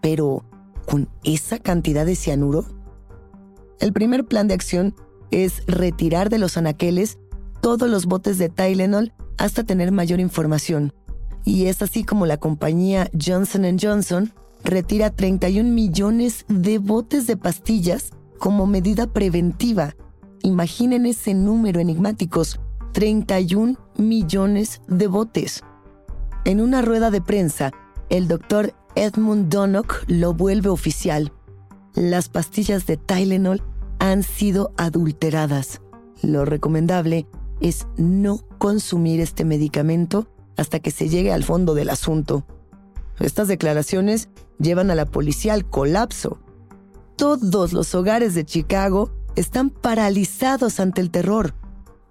Pero, 0.00 0.44
¿con 0.86 1.08
esa 1.24 1.58
cantidad 1.58 2.06
de 2.06 2.16
cianuro? 2.16 2.64
El 3.78 3.92
primer 3.92 4.26
plan 4.26 4.48
de 4.48 4.54
acción 4.54 4.94
es 5.30 5.62
retirar 5.66 6.28
de 6.28 6.38
los 6.38 6.56
anaqueles 6.56 7.18
todos 7.60 7.88
los 7.88 8.06
botes 8.06 8.38
de 8.38 8.48
Tylenol 8.48 9.12
hasta 9.38 9.64
tener 9.64 9.92
mayor 9.92 10.20
información. 10.20 10.92
Y 11.44 11.66
es 11.66 11.82
así 11.82 12.04
como 12.04 12.26
la 12.26 12.36
compañía 12.36 13.10
Johnson 13.18 13.78
Johnson 13.80 14.32
retira 14.62 15.10
31 15.10 15.70
millones 15.70 16.44
de 16.48 16.78
botes 16.78 17.26
de 17.26 17.36
pastillas 17.36 18.10
como 18.38 18.66
medida 18.66 19.06
preventiva. 19.06 19.94
Imaginen 20.42 21.06
ese 21.06 21.34
número 21.34 21.80
enigmáticos, 21.80 22.60
31 22.92 23.76
millones 23.96 24.80
de 24.88 25.06
botes. 25.06 25.62
En 26.44 26.60
una 26.60 26.82
rueda 26.82 27.10
de 27.10 27.20
prensa, 27.20 27.72
el 28.08 28.28
doctor 28.28 28.74
Edmund 28.94 29.48
Donnock 29.52 30.04
lo 30.06 30.34
vuelve 30.34 30.68
oficial. 30.68 31.32
Las 31.94 32.28
pastillas 32.28 32.86
de 32.86 32.96
Tylenol 32.96 33.62
han 33.98 34.22
sido 34.22 34.72
adulteradas. 34.76 35.80
Lo 36.22 36.44
recomendable 36.44 37.26
es 37.60 37.86
no 37.96 38.40
consumir 38.58 39.20
este 39.20 39.44
medicamento 39.44 40.28
hasta 40.56 40.80
que 40.80 40.90
se 40.90 41.08
llegue 41.08 41.32
al 41.32 41.44
fondo 41.44 41.74
del 41.74 41.90
asunto. 41.90 42.46
Estas 43.18 43.48
declaraciones 43.48 44.28
llevan 44.58 44.90
a 44.90 44.94
la 44.94 45.06
policía 45.06 45.52
al 45.52 45.68
colapso 45.68 46.38
todos 47.20 47.74
los 47.74 47.94
hogares 47.94 48.34
de 48.34 48.46
Chicago 48.46 49.10
están 49.36 49.68
paralizados 49.68 50.80
ante 50.80 51.02
el 51.02 51.10
terror. 51.10 51.52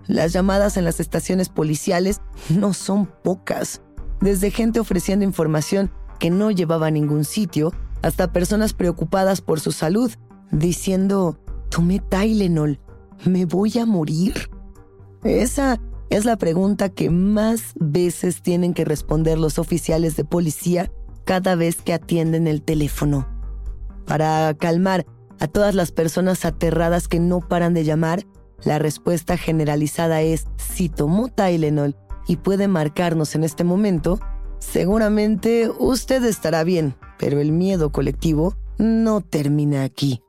Las 0.07 0.33
llamadas 0.33 0.77
en 0.77 0.85
las 0.85 0.99
estaciones 0.99 1.49
policiales 1.49 2.21
no 2.49 2.73
son 2.73 3.05
pocas, 3.23 3.81
desde 4.21 4.51
gente 4.51 4.79
ofreciendo 4.79 5.25
información 5.25 5.91
que 6.19 6.29
no 6.29 6.51
llevaba 6.51 6.87
a 6.87 6.91
ningún 6.91 7.25
sitio 7.25 7.73
hasta 8.01 8.31
personas 8.31 8.73
preocupadas 8.73 9.41
por 9.41 9.59
su 9.59 9.71
salud, 9.71 10.11
diciendo, 10.51 11.39
tomé 11.69 11.99
Tylenol, 11.99 12.79
¿me 13.25 13.45
voy 13.45 13.77
a 13.77 13.85
morir? 13.85 14.49
Esa 15.23 15.79
es 16.09 16.25
la 16.25 16.37
pregunta 16.37 16.89
que 16.89 17.09
más 17.09 17.73
veces 17.75 18.41
tienen 18.41 18.73
que 18.73 18.85
responder 18.85 19.37
los 19.37 19.59
oficiales 19.59 20.15
de 20.15 20.23
policía 20.23 20.91
cada 21.25 21.55
vez 21.55 21.81
que 21.81 21.93
atienden 21.93 22.47
el 22.47 22.61
teléfono. 22.61 23.27
Para 24.05 24.55
calmar 24.55 25.05
a 25.39 25.47
todas 25.47 25.75
las 25.75 25.91
personas 25.91 26.45
aterradas 26.45 27.07
que 27.07 27.19
no 27.19 27.39
paran 27.39 27.73
de 27.73 27.83
llamar, 27.83 28.25
la 28.63 28.79
respuesta 28.79 29.37
generalizada 29.37 30.21
es 30.21 30.47
si 30.57 30.89
tomó 30.89 31.29
Tylenol 31.29 31.95
y 32.27 32.37
puede 32.37 32.67
marcarnos 32.67 33.35
en 33.35 33.43
este 33.43 33.63
momento, 33.63 34.19
seguramente 34.59 35.69
usted 35.79 36.23
estará 36.23 36.63
bien, 36.63 36.95
pero 37.17 37.39
el 37.39 37.51
miedo 37.51 37.91
colectivo 37.91 38.55
no 38.77 39.21
termina 39.21 39.83
aquí. 39.83 40.21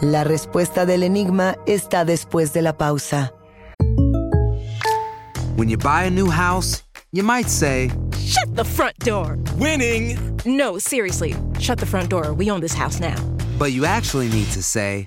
La 0.00 0.24
respuesta 0.24 0.86
del 0.86 1.02
enigma 1.02 1.56
está 1.66 2.04
después 2.04 2.52
de 2.54 2.62
la 2.62 2.78
pausa. 2.78 3.34
When 5.56 5.68
you 5.68 5.76
buy 5.76 6.06
a 6.06 6.10
new 6.10 6.30
house, 6.30 6.84
you 7.12 7.22
might 7.22 7.48
say, 7.48 7.90
Shut 8.18 8.54
the 8.54 8.64
front 8.64 8.96
door! 9.04 9.36
Winning! 9.58 10.16
No, 10.46 10.78
seriously, 10.78 11.34
shut 11.58 11.78
the 11.78 11.84
front 11.84 12.08
door. 12.08 12.32
We 12.32 12.50
own 12.50 12.62
this 12.62 12.72
house 12.72 12.98
now. 12.98 13.16
but 13.60 13.72
you 13.72 13.84
actually 13.84 14.30
need 14.30 14.46
to 14.52 14.62
say, 14.62 15.06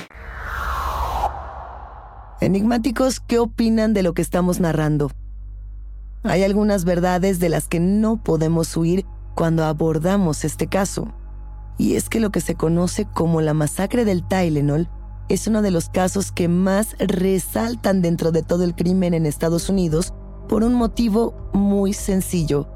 Enigmáticos, 2.41 3.19
¿qué 3.19 3.37
opinan 3.37 3.93
de 3.93 4.01
lo 4.01 4.15
que 4.15 4.23
estamos 4.23 4.59
narrando? 4.59 5.11
Hay 6.23 6.41
algunas 6.41 6.85
verdades 6.85 7.39
de 7.39 7.49
las 7.49 7.67
que 7.67 7.79
no 7.79 8.23
podemos 8.23 8.75
huir 8.75 9.05
cuando 9.35 9.63
abordamos 9.63 10.43
este 10.43 10.65
caso. 10.65 11.13
Y 11.77 11.97
es 11.97 12.09
que 12.09 12.19
lo 12.19 12.31
que 12.31 12.41
se 12.41 12.55
conoce 12.55 13.05
como 13.05 13.41
la 13.41 13.53
masacre 13.53 14.05
del 14.05 14.27
Tylenol 14.27 14.89
es 15.29 15.45
uno 15.45 15.61
de 15.61 15.69
los 15.69 15.89
casos 15.89 16.31
que 16.31 16.47
más 16.47 16.95
resaltan 16.97 18.01
dentro 18.01 18.31
de 18.31 18.41
todo 18.41 18.63
el 18.63 18.73
crimen 18.73 19.13
en 19.13 19.27
Estados 19.27 19.69
Unidos 19.69 20.11
por 20.49 20.63
un 20.63 20.73
motivo 20.73 21.51
muy 21.53 21.93
sencillo. 21.93 22.67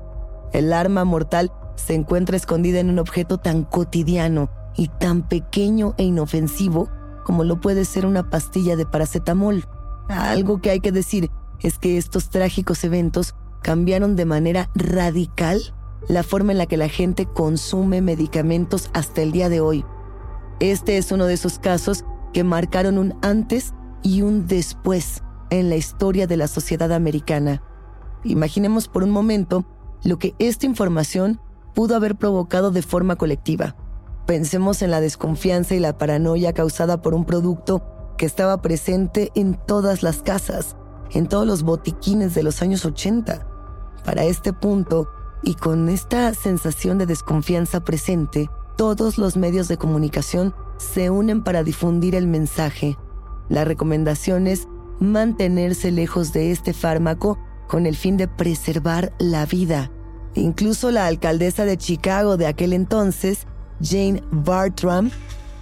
El 0.54 0.74
arma 0.74 1.06
mortal 1.06 1.52
se 1.76 1.96
encuentra 1.96 2.38
escondida 2.38 2.80
en 2.80 2.92
un 2.92 3.00
objeto 3.00 3.40
tan 3.40 3.64
cotidiano 3.64 4.48
y 4.78 4.90
tan 4.90 5.28
pequeño 5.28 5.96
e 5.98 6.04
inofensivo 6.04 6.88
como 7.26 7.44
lo 7.44 7.60
puede 7.60 7.84
ser 7.84 8.06
una 8.06 8.30
pastilla 8.30 8.78
de 8.78 8.86
paracetamol. 8.86 9.66
Algo 10.08 10.62
que 10.62 10.70
hay 10.70 10.80
que 10.80 10.92
decir 10.92 11.32
es 11.60 11.80
que 11.80 11.98
estos 11.98 12.30
trágicos 12.30 12.84
eventos 12.84 13.36
cambiaron 13.64 14.16
de 14.16 14.26
manera 14.26 14.70
radical 14.76 15.74
la 16.08 16.22
forma 16.22 16.52
en 16.52 16.60
la 16.60 16.68
que 16.68 16.78
la 16.78 16.88
gente 16.88 17.26
consume 17.26 18.02
medicamentos 18.02 18.92
hasta 18.94 19.24
el 19.24 19.32
día 19.32 19.50
de 19.50 19.60
hoy. 19.60 19.84
Este 20.60 20.98
es 20.98 21.12
uno 21.12 21.26
de 21.26 21.34
esos 21.34 21.58
casos 21.58 22.06
que 22.32 22.44
marcaron 22.44 23.00
un 23.00 23.16
antes 23.24 23.74
y 24.04 24.22
un 24.22 24.46
después 24.46 25.24
en 25.50 25.70
la 25.70 25.78
historia 25.78 26.28
de 26.28 26.38
la 26.38 26.48
sociedad 26.48 26.94
americana. 26.94 27.64
Imaginemos 28.24 28.88
por 28.88 29.04
un 29.04 29.10
momento 29.10 29.66
lo 30.04 30.20
que 30.20 30.36
esta 30.38 30.68
información 30.68 31.42
pudo 31.74 31.96
haber 31.96 32.16
provocado 32.16 32.70
de 32.70 32.84
forma 32.84 33.16
colectiva. 33.16 33.76
Pensemos 34.26 34.82
en 34.82 34.92
la 34.92 35.02
desconfianza 35.02 35.76
y 35.76 35.80
la 35.80 35.98
paranoia 35.98 36.54
causada 36.54 37.02
por 37.02 37.14
un 37.14 37.26
producto 37.26 37.84
que 38.18 38.26
estaba 38.26 38.62
presente 38.62 39.32
en 39.36 39.54
todas 39.54 40.02
las 40.02 40.24
casas, 40.24 40.76
en 41.12 41.28
todos 41.28 41.46
los 41.46 41.64
botiquines 41.64 42.34
de 42.34 42.44
los 42.44 42.62
años 42.62 42.86
80. 42.86 43.46
Para 44.04 44.24
este 44.24 44.52
punto, 44.54 45.10
y 45.44 45.54
con 45.54 45.90
esta 45.90 46.34
sensación 46.34 46.98
de 46.98 47.06
desconfianza 47.06 47.82
presente, 47.82 48.50
todos 48.78 49.18
los 49.18 49.38
medios 49.38 49.68
de 49.68 49.78
comunicación 49.78 50.56
se 50.78 51.10
unen 51.10 51.44
para 51.44 51.64
difundir 51.64 52.16
el 52.16 52.28
mensaje. 52.28 52.98
La 53.48 53.64
recomendación 53.64 54.48
es 54.48 54.68
mantenerse 55.00 55.92
lejos 55.92 56.34
de 56.34 56.52
este 56.52 56.74
fármaco 56.74 57.38
con 57.68 57.86
el 57.86 57.96
fin 57.96 58.18
de 58.18 58.28
preservar 58.28 59.14
la 59.20 59.46
vida. 59.46 59.92
Incluso 60.34 60.92
la 60.92 61.06
alcaldesa 61.06 61.64
de 61.66 61.78
Chicago 61.78 62.38
de 62.38 62.48
aquel 62.48 62.74
entonces, 62.74 63.48
Jane 63.82 64.24
Bartram, 64.32 65.12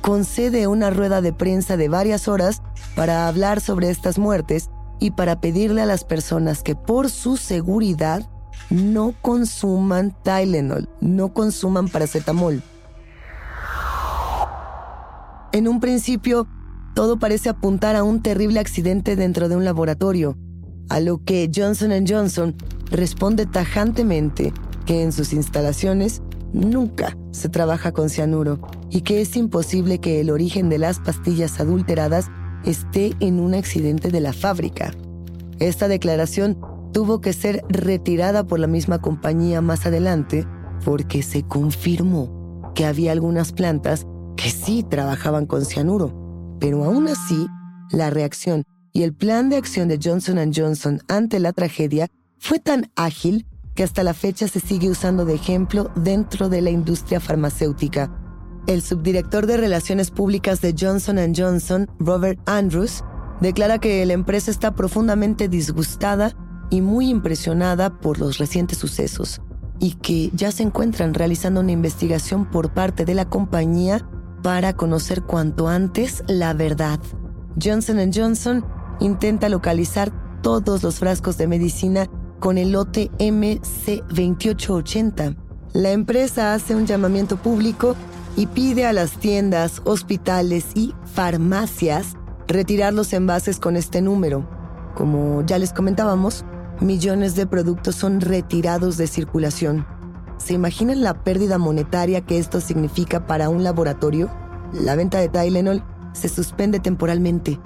concede 0.01 0.67
una 0.67 0.89
rueda 0.89 1.21
de 1.21 1.33
prensa 1.33 1.77
de 1.77 1.87
varias 1.87 2.27
horas 2.27 2.61
para 2.95 3.27
hablar 3.27 3.61
sobre 3.61 3.89
estas 3.89 4.19
muertes 4.19 4.69
y 4.99 5.11
para 5.11 5.39
pedirle 5.39 5.81
a 5.81 5.85
las 5.85 6.03
personas 6.03 6.63
que 6.63 6.75
por 6.75 7.09
su 7.09 7.37
seguridad 7.37 8.29
no 8.69 9.13
consuman 9.21 10.15
Tylenol, 10.23 10.89
no 11.01 11.33
consuman 11.33 11.87
paracetamol. 11.87 12.61
En 15.51 15.67
un 15.67 15.79
principio, 15.79 16.47
todo 16.95 17.17
parece 17.19 17.49
apuntar 17.49 17.95
a 17.95 18.03
un 18.03 18.21
terrible 18.21 18.59
accidente 18.59 19.15
dentro 19.15 19.49
de 19.49 19.55
un 19.55 19.65
laboratorio, 19.65 20.37
a 20.89 20.99
lo 20.99 21.23
que 21.23 21.49
Johnson⁇ 21.53 21.91
Johnson 22.07 22.55
responde 22.89 23.45
tajantemente 23.45 24.53
que 24.85 25.03
en 25.03 25.11
sus 25.11 25.33
instalaciones 25.33 26.21
nunca 26.53 27.17
se 27.31 27.49
trabaja 27.49 27.91
con 27.91 28.09
cianuro 28.09 28.59
y 28.89 29.01
que 29.01 29.21
es 29.21 29.35
imposible 29.35 29.99
que 29.99 30.21
el 30.21 30.29
origen 30.29 30.69
de 30.69 30.77
las 30.77 30.99
pastillas 30.99 31.59
adulteradas 31.59 32.29
esté 32.63 33.13
en 33.19 33.39
un 33.39 33.53
accidente 33.55 34.09
de 34.09 34.21
la 34.21 34.33
fábrica. 34.33 34.91
Esta 35.59 35.87
declaración 35.87 36.57
tuvo 36.93 37.19
que 37.19 37.33
ser 37.33 37.63
retirada 37.69 38.45
por 38.45 38.59
la 38.59 38.67
misma 38.67 39.01
compañía 39.01 39.61
más 39.61 39.85
adelante 39.85 40.47
porque 40.85 41.23
se 41.23 41.43
confirmó 41.43 42.71
que 42.75 42.85
había 42.85 43.11
algunas 43.11 43.51
plantas 43.51 44.05
que 44.35 44.49
sí 44.49 44.83
trabajaban 44.83 45.45
con 45.45 45.65
cianuro, 45.65 46.57
pero 46.59 46.83
aún 46.83 47.07
así, 47.07 47.47
la 47.91 48.09
reacción 48.09 48.63
y 48.91 49.03
el 49.03 49.13
plan 49.13 49.49
de 49.49 49.57
acción 49.57 49.87
de 49.87 49.99
Johnson⁇ 50.01 50.37
Johnson 50.55 51.01
ante 51.07 51.39
la 51.39 51.51
tragedia 51.51 52.07
fue 52.37 52.59
tan 52.59 52.91
ágil 52.95 53.47
que 53.75 53.83
hasta 53.83 54.03
la 54.03 54.13
fecha 54.13 54.47
se 54.47 54.59
sigue 54.59 54.89
usando 54.89 55.25
de 55.25 55.35
ejemplo 55.35 55.91
dentro 55.95 56.49
de 56.49 56.61
la 56.61 56.69
industria 56.69 57.19
farmacéutica. 57.19 58.11
El 58.67 58.81
subdirector 58.81 59.45
de 59.45 59.57
Relaciones 59.57 60.11
Públicas 60.11 60.61
de 60.61 60.75
Johnson⁇ 60.79 61.17
Johnson, 61.35 61.87
Robert 61.99 62.39
Andrews, 62.45 63.03
declara 63.41 63.79
que 63.79 64.05
la 64.05 64.13
empresa 64.13 64.51
está 64.51 64.73
profundamente 64.73 65.49
disgustada 65.49 66.33
y 66.69 66.81
muy 66.81 67.09
impresionada 67.09 67.99
por 67.99 68.19
los 68.19 68.37
recientes 68.37 68.77
sucesos 68.77 69.41
y 69.79 69.95
que 69.95 70.31
ya 70.33 70.51
se 70.51 70.63
encuentran 70.63 71.13
realizando 71.13 71.59
una 71.59 71.73
investigación 71.73 72.49
por 72.49 72.73
parte 72.73 73.05
de 73.05 73.15
la 73.15 73.29
compañía 73.29 74.07
para 74.41 74.73
conocer 74.73 75.23
cuanto 75.23 75.67
antes 75.67 76.23
la 76.27 76.53
verdad. 76.53 76.99
Johnson 77.61 78.11
Johnson 78.13 78.65
intenta 78.99 79.49
localizar 79.49 80.11
todos 80.41 80.83
los 80.83 80.99
frascos 80.99 81.37
de 81.37 81.47
medicina 81.47 82.09
con 82.43 82.57
el 82.57 82.73
lote 82.73 83.09
MC2880. 83.19 85.37
La 85.71 85.91
empresa 85.91 86.53
hace 86.53 86.75
un 86.75 86.85
llamamiento 86.85 87.37
público 87.37 87.95
y 88.35 88.47
pide 88.47 88.85
a 88.85 88.91
las 88.91 89.11
tiendas, 89.11 89.81
hospitales 89.85 90.65
y 90.75 90.93
farmacias 91.05 92.17
retirar 92.49 92.93
los 92.93 93.13
envases 93.13 93.61
con 93.61 93.77
este 93.77 94.01
número. 94.01 94.45
Como 94.93 95.41
ya 95.45 95.57
les 95.57 95.71
comentábamos, 95.71 96.43
millones 96.81 97.35
de 97.35 97.47
productos 97.47 97.95
son 97.95 98.19
retirados 98.19 98.97
de 98.97 99.07
circulación. 99.07 99.87
¿Se 100.35 100.53
imaginan 100.53 101.01
la 101.01 101.23
pérdida 101.23 101.57
monetaria 101.57 102.25
que 102.25 102.39
esto 102.39 102.59
significa 102.59 103.25
para 103.25 103.47
un 103.47 103.63
laboratorio? 103.63 104.29
La 104.73 104.97
venta 104.97 105.19
de 105.19 105.29
Tylenol 105.29 105.81
se 106.11 106.27
suspende 106.27 106.81
temporalmente. 106.81 107.61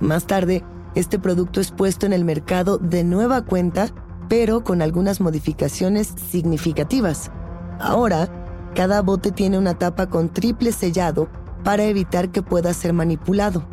Más 0.00 0.26
tarde, 0.26 0.64
este 0.94 1.18
producto 1.18 1.60
es 1.60 1.70
puesto 1.70 2.06
en 2.06 2.14
el 2.14 2.24
mercado 2.24 2.78
de 2.78 3.04
nueva 3.04 3.44
cuenta, 3.44 3.92
pero 4.28 4.64
con 4.64 4.82
algunas 4.82 5.20
modificaciones 5.20 6.14
significativas. 6.30 7.30
Ahora, 7.78 8.28
cada 8.74 9.02
bote 9.02 9.32
tiene 9.32 9.58
una 9.58 9.74
tapa 9.74 10.08
con 10.08 10.28
triple 10.28 10.72
sellado 10.72 11.28
para 11.64 11.84
evitar 11.84 12.30
que 12.30 12.42
pueda 12.42 12.72
ser 12.74 12.92
manipulado. 12.92 13.64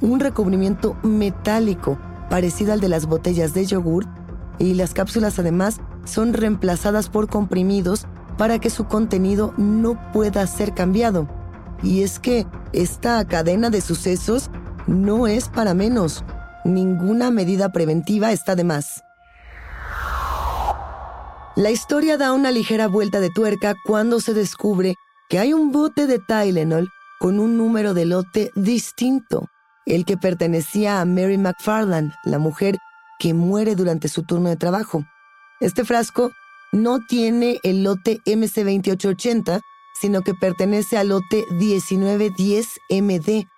Un 0.00 0.20
recubrimiento 0.20 0.96
metálico 1.02 1.98
parecido 2.28 2.72
al 2.72 2.80
de 2.80 2.88
las 2.88 3.06
botellas 3.06 3.54
de 3.54 3.66
yogur 3.66 4.06
y 4.58 4.74
las 4.74 4.94
cápsulas 4.94 5.38
además 5.38 5.80
son 6.04 6.32
reemplazadas 6.32 7.08
por 7.08 7.28
comprimidos 7.28 8.06
para 8.36 8.58
que 8.58 8.70
su 8.70 8.84
contenido 8.86 9.54
no 9.56 9.98
pueda 10.12 10.46
ser 10.46 10.74
cambiado. 10.74 11.28
Y 11.82 12.02
es 12.02 12.18
que 12.18 12.46
esta 12.72 13.24
cadena 13.26 13.70
de 13.70 13.80
sucesos 13.80 14.50
no 14.86 15.26
es 15.26 15.48
para 15.48 15.74
menos. 15.74 16.24
Ninguna 16.64 17.30
medida 17.30 17.70
preventiva 17.70 18.32
está 18.32 18.56
de 18.56 18.64
más. 18.64 19.04
La 21.58 21.72
historia 21.72 22.16
da 22.16 22.32
una 22.32 22.52
ligera 22.52 22.86
vuelta 22.86 23.18
de 23.18 23.30
tuerca 23.30 23.74
cuando 23.84 24.20
se 24.20 24.32
descubre 24.32 24.94
que 25.28 25.40
hay 25.40 25.52
un 25.52 25.72
bote 25.72 26.06
de 26.06 26.20
Tylenol 26.20 26.88
con 27.18 27.40
un 27.40 27.56
número 27.56 27.94
de 27.94 28.04
lote 28.04 28.52
distinto, 28.54 29.48
el 29.84 30.04
que 30.04 30.16
pertenecía 30.16 31.00
a 31.00 31.04
Mary 31.04 31.36
McFarland, 31.36 32.12
la 32.22 32.38
mujer 32.38 32.78
que 33.18 33.34
muere 33.34 33.74
durante 33.74 34.06
su 34.06 34.22
turno 34.22 34.50
de 34.50 34.56
trabajo. 34.56 35.04
Este 35.58 35.84
frasco 35.84 36.30
no 36.70 37.00
tiene 37.00 37.58
el 37.64 37.82
lote 37.82 38.20
MC2880, 38.24 39.60
sino 40.00 40.22
que 40.22 40.34
pertenece 40.34 40.96
al 40.96 41.08
lote 41.08 41.44
1910MD, 41.50 43.48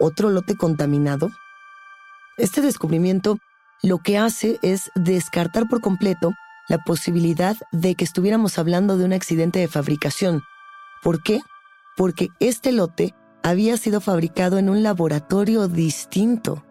otro 0.00 0.30
lote 0.30 0.56
contaminado. 0.56 1.30
Este 2.38 2.60
descubrimiento 2.60 3.38
lo 3.84 3.98
que 3.98 4.18
hace 4.18 4.58
es 4.62 4.90
descartar 4.96 5.68
por 5.68 5.80
completo 5.80 6.32
la 6.70 6.78
posibilidad 6.78 7.56
de 7.72 7.96
que 7.96 8.04
estuviéramos 8.04 8.56
hablando 8.56 8.96
de 8.96 9.04
un 9.04 9.12
accidente 9.12 9.58
de 9.58 9.66
fabricación. 9.66 10.44
¿Por 11.02 11.20
qué? 11.20 11.40
Porque 11.96 12.28
este 12.38 12.70
lote 12.70 13.12
había 13.42 13.76
sido 13.76 14.00
fabricado 14.00 14.56
en 14.56 14.70
un 14.70 14.84
laboratorio 14.84 15.66
distinto. 15.66 16.64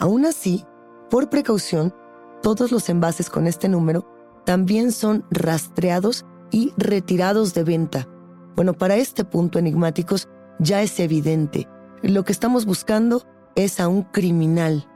Aún 0.00 0.26
así, 0.26 0.64
por 1.08 1.30
precaución, 1.30 1.94
todos 2.42 2.72
los 2.72 2.88
envases 2.88 3.30
con 3.30 3.46
este 3.46 3.68
número 3.68 4.04
también 4.44 4.90
son 4.90 5.24
rastreados 5.30 6.26
y 6.50 6.72
retirados 6.76 7.54
de 7.54 7.62
venta. 7.62 8.08
Bueno, 8.56 8.74
para 8.74 8.96
este 8.96 9.24
punto 9.24 9.60
enigmáticos 9.60 10.28
ya 10.58 10.82
es 10.82 10.98
evidente. 10.98 11.68
Lo 12.02 12.24
que 12.24 12.32
estamos 12.32 12.66
buscando 12.66 13.24
es 13.54 13.78
a 13.78 13.86
un 13.86 14.02
criminal, 14.02 14.88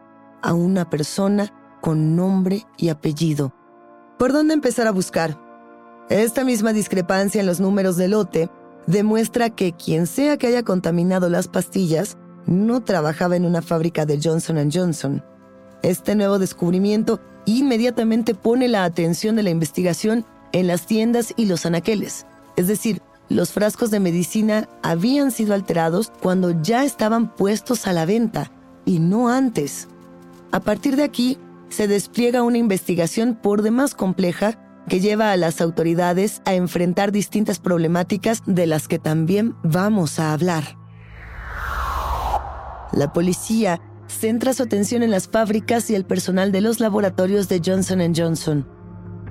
a 0.43 0.53
una 0.53 0.91
persona 0.91 1.79
con 1.81 2.17
nombre 2.17 2.67
y 2.77 2.89
apellido. 2.89 3.55
¿Por 4.19 4.33
dónde 4.33 4.55
empezar 4.55 4.89
a 4.89 4.91
buscar? 4.91 5.39
Esta 6.11 6.43
misma 6.43 6.73
discrepancia 6.73 7.41
en 7.41 7.47
los 7.47 7.61
números 7.61 7.97
de 7.97 8.09
lote 8.09 8.51
demuestra 8.89 9.51
que 9.51 9.75
quien 9.75 10.09
sea 10.09 10.37
que 10.37 10.49
haya 10.49 10.65
contaminado 10.65 11.29
las 11.31 11.47
pastillas 11.47 12.17
no 12.45 12.83
trabajaba 12.83 13.37
en 13.37 13.45
una 13.45 13.63
fábrica 13.63 14.07
de 14.07 14.19
Johnson 14.21 14.71
Johnson. 14.73 15.23
Este 15.83 16.17
nuevo 16.17 16.41
descubrimiento 16.41 17.21
inmediatamente 17.45 18.35
pone 18.35 18.67
la 18.67 18.83
atención 18.83 19.37
de 19.37 19.45
la 19.45 19.51
investigación 19.51 20.25
en 20.51 20.67
las 20.67 20.87
tiendas 20.87 21.33
y 21.37 21.45
los 21.45 21.65
anaqueles. 21.65 22.27
Es 22.57 22.67
decir, 22.67 23.01
los 23.29 23.53
frascos 23.53 23.93
de 23.93 24.01
medicina 24.01 24.69
habían 24.83 25.31
sido 25.31 25.55
alterados 25.55 26.11
cuando 26.21 26.61
ya 26.61 26.85
estaban 26.85 27.37
puestos 27.37 27.87
a 27.87 27.93
la 27.93 28.05
venta 28.05 28.51
y 28.85 28.99
no 28.99 29.29
antes. 29.29 29.87
A 30.51 30.59
partir 30.59 30.97
de 30.97 31.05
aquí, 31.05 31.39
se 31.69 31.89
despliega 31.89 32.43
una 32.43 32.59
investigación 32.59 33.35
por 33.35 33.63
demás 33.63 33.95
compleja 33.95 34.59
que 34.89 35.01
lleva 35.01 35.33
a 35.33 35.37
las 35.37 35.61
autoridades 35.61 36.41
a 36.45 36.55
enfrentar 36.55 37.13
distintas 37.13 37.59
problemáticas 37.59 38.43
de 38.47 38.67
las 38.67 38.89
que 38.89 38.99
también 38.99 39.55
vamos 39.63 40.19
a 40.19 40.33
hablar. 40.33 40.79
La 42.93 43.13
policía 43.13 43.81
centra 44.07 44.55
su 44.55 44.63
atención 44.63 45.03
en 45.03 45.11
las 45.11 45.29
fábricas 45.29 45.91
y 45.91 45.95
el 45.95 46.07
personal 46.07 46.53
de 46.53 46.63
los 46.63 46.81
laboratorios 46.81 47.49
de 47.49 47.61
Johnson⁇ 47.65 47.99
Johnson. 48.17 48.67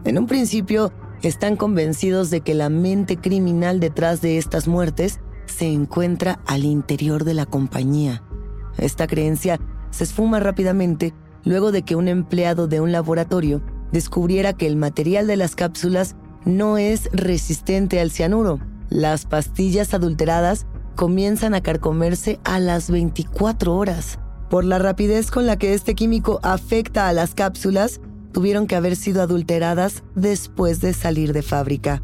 En 0.05 0.19
un 0.19 0.27
principio, 0.27 0.93
están 1.23 1.55
convencidos 1.55 2.29
de 2.29 2.41
que 2.41 2.53
la 2.53 2.69
mente 2.69 3.17
criminal 3.17 3.79
detrás 3.79 4.21
de 4.21 4.37
estas 4.37 4.67
muertes 4.67 5.19
se 5.47 5.65
encuentra 5.65 6.39
al 6.45 6.63
interior 6.63 7.23
de 7.23 7.33
la 7.33 7.47
compañía. 7.47 8.23
Esta 8.77 9.07
creencia 9.07 9.59
se 9.89 10.03
esfuma 10.03 10.39
rápidamente 10.39 11.15
luego 11.47 11.71
de 11.71 11.83
que 11.83 11.95
un 11.95 12.07
empleado 12.07 12.67
de 12.67 12.81
un 12.81 12.91
laboratorio 12.91 13.61
descubriera 13.91 14.53
que 14.53 14.67
el 14.67 14.75
material 14.75 15.27
de 15.27 15.37
las 15.37 15.55
cápsulas 15.55 16.15
no 16.45 16.77
es 16.77 17.09
resistente 17.13 17.99
al 17.99 18.11
cianuro. 18.11 18.59
Las 18.89 19.25
pastillas 19.25 19.93
adulteradas 19.93 20.65
comienzan 20.95 21.53
a 21.53 21.61
carcomerse 21.61 22.39
a 22.43 22.59
las 22.59 22.91
24 22.91 23.75
horas. 23.75 24.19
Por 24.49 24.65
la 24.65 24.79
rapidez 24.79 25.31
con 25.31 25.45
la 25.45 25.57
que 25.57 25.73
este 25.73 25.95
químico 25.95 26.39
afecta 26.43 27.07
a 27.07 27.13
las 27.13 27.33
cápsulas, 27.33 28.01
tuvieron 28.33 28.67
que 28.67 28.75
haber 28.75 28.95
sido 28.95 29.21
adulteradas 29.21 30.03
después 30.15 30.81
de 30.81 30.93
salir 30.93 31.33
de 31.33 31.41
fábrica. 31.41 32.01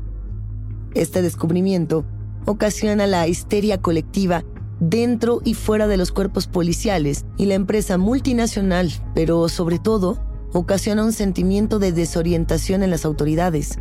Este 0.93 1.21
descubrimiento 1.21 2.05
ocasiona 2.45 3.07
la 3.07 3.27
histeria 3.27 3.81
colectiva 3.81 4.43
dentro 4.89 5.41
y 5.43 5.53
fuera 5.53 5.87
de 5.87 5.97
los 5.97 6.11
cuerpos 6.11 6.47
policiales 6.47 7.25
y 7.37 7.45
la 7.45 7.55
empresa 7.55 7.97
multinacional, 7.97 8.91
pero 9.15 9.47
sobre 9.49 9.79
todo, 9.79 10.19
ocasiona 10.51 11.03
un 11.03 11.13
sentimiento 11.13 11.79
de 11.79 11.91
desorientación 11.91 12.83
en 12.83 12.89
las 12.89 13.05
autoridades. 13.05 13.79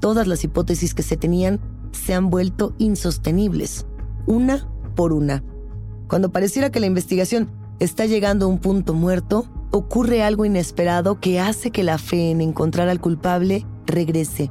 Todas 0.00 0.26
las 0.26 0.44
hipótesis 0.44 0.94
que 0.94 1.02
se 1.02 1.16
tenían 1.16 1.60
se 1.92 2.14
han 2.14 2.30
vuelto 2.30 2.74
insostenibles, 2.78 3.86
una 4.26 4.68
por 4.94 5.12
una. 5.12 5.42
Cuando 6.08 6.30
pareciera 6.30 6.70
que 6.70 6.80
la 6.80 6.86
investigación 6.86 7.50
está 7.80 8.06
llegando 8.06 8.46
a 8.46 8.48
un 8.48 8.58
punto 8.58 8.94
muerto, 8.94 9.46
ocurre 9.72 10.22
algo 10.22 10.44
inesperado 10.44 11.20
que 11.20 11.40
hace 11.40 11.70
que 11.70 11.82
la 11.82 11.98
fe 11.98 12.30
en 12.30 12.40
encontrar 12.40 12.88
al 12.88 13.00
culpable 13.00 13.66
regrese. 13.86 14.50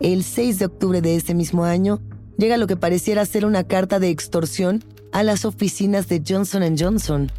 El 0.00 0.24
6 0.24 0.58
de 0.58 0.66
octubre 0.66 1.00
de 1.00 1.16
ese 1.16 1.34
mismo 1.34 1.64
año, 1.64 2.00
llega 2.38 2.56
lo 2.56 2.66
que 2.66 2.76
pareciera 2.76 3.24
ser 3.24 3.44
una 3.44 3.64
carta 3.64 3.98
de 3.98 4.10
extorsión 4.10 4.84
a 5.12 5.22
las 5.22 5.44
oficinas 5.44 6.08
de 6.08 6.22
Johnson 6.26 6.76
Johnson. 6.78 7.30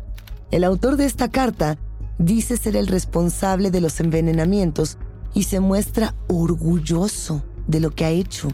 El 0.51 0.63
autor 0.63 0.97
de 0.97 1.05
esta 1.05 1.29
carta 1.29 1.77
dice 2.17 2.57
ser 2.57 2.75
el 2.75 2.87
responsable 2.87 3.71
de 3.71 3.81
los 3.81 3.99
envenenamientos 3.99 4.97
y 5.33 5.43
se 5.43 5.59
muestra 5.59 6.15
orgulloso 6.27 7.43
de 7.67 7.79
lo 7.79 7.91
que 7.91 8.05
ha 8.05 8.09
hecho. 8.09 8.49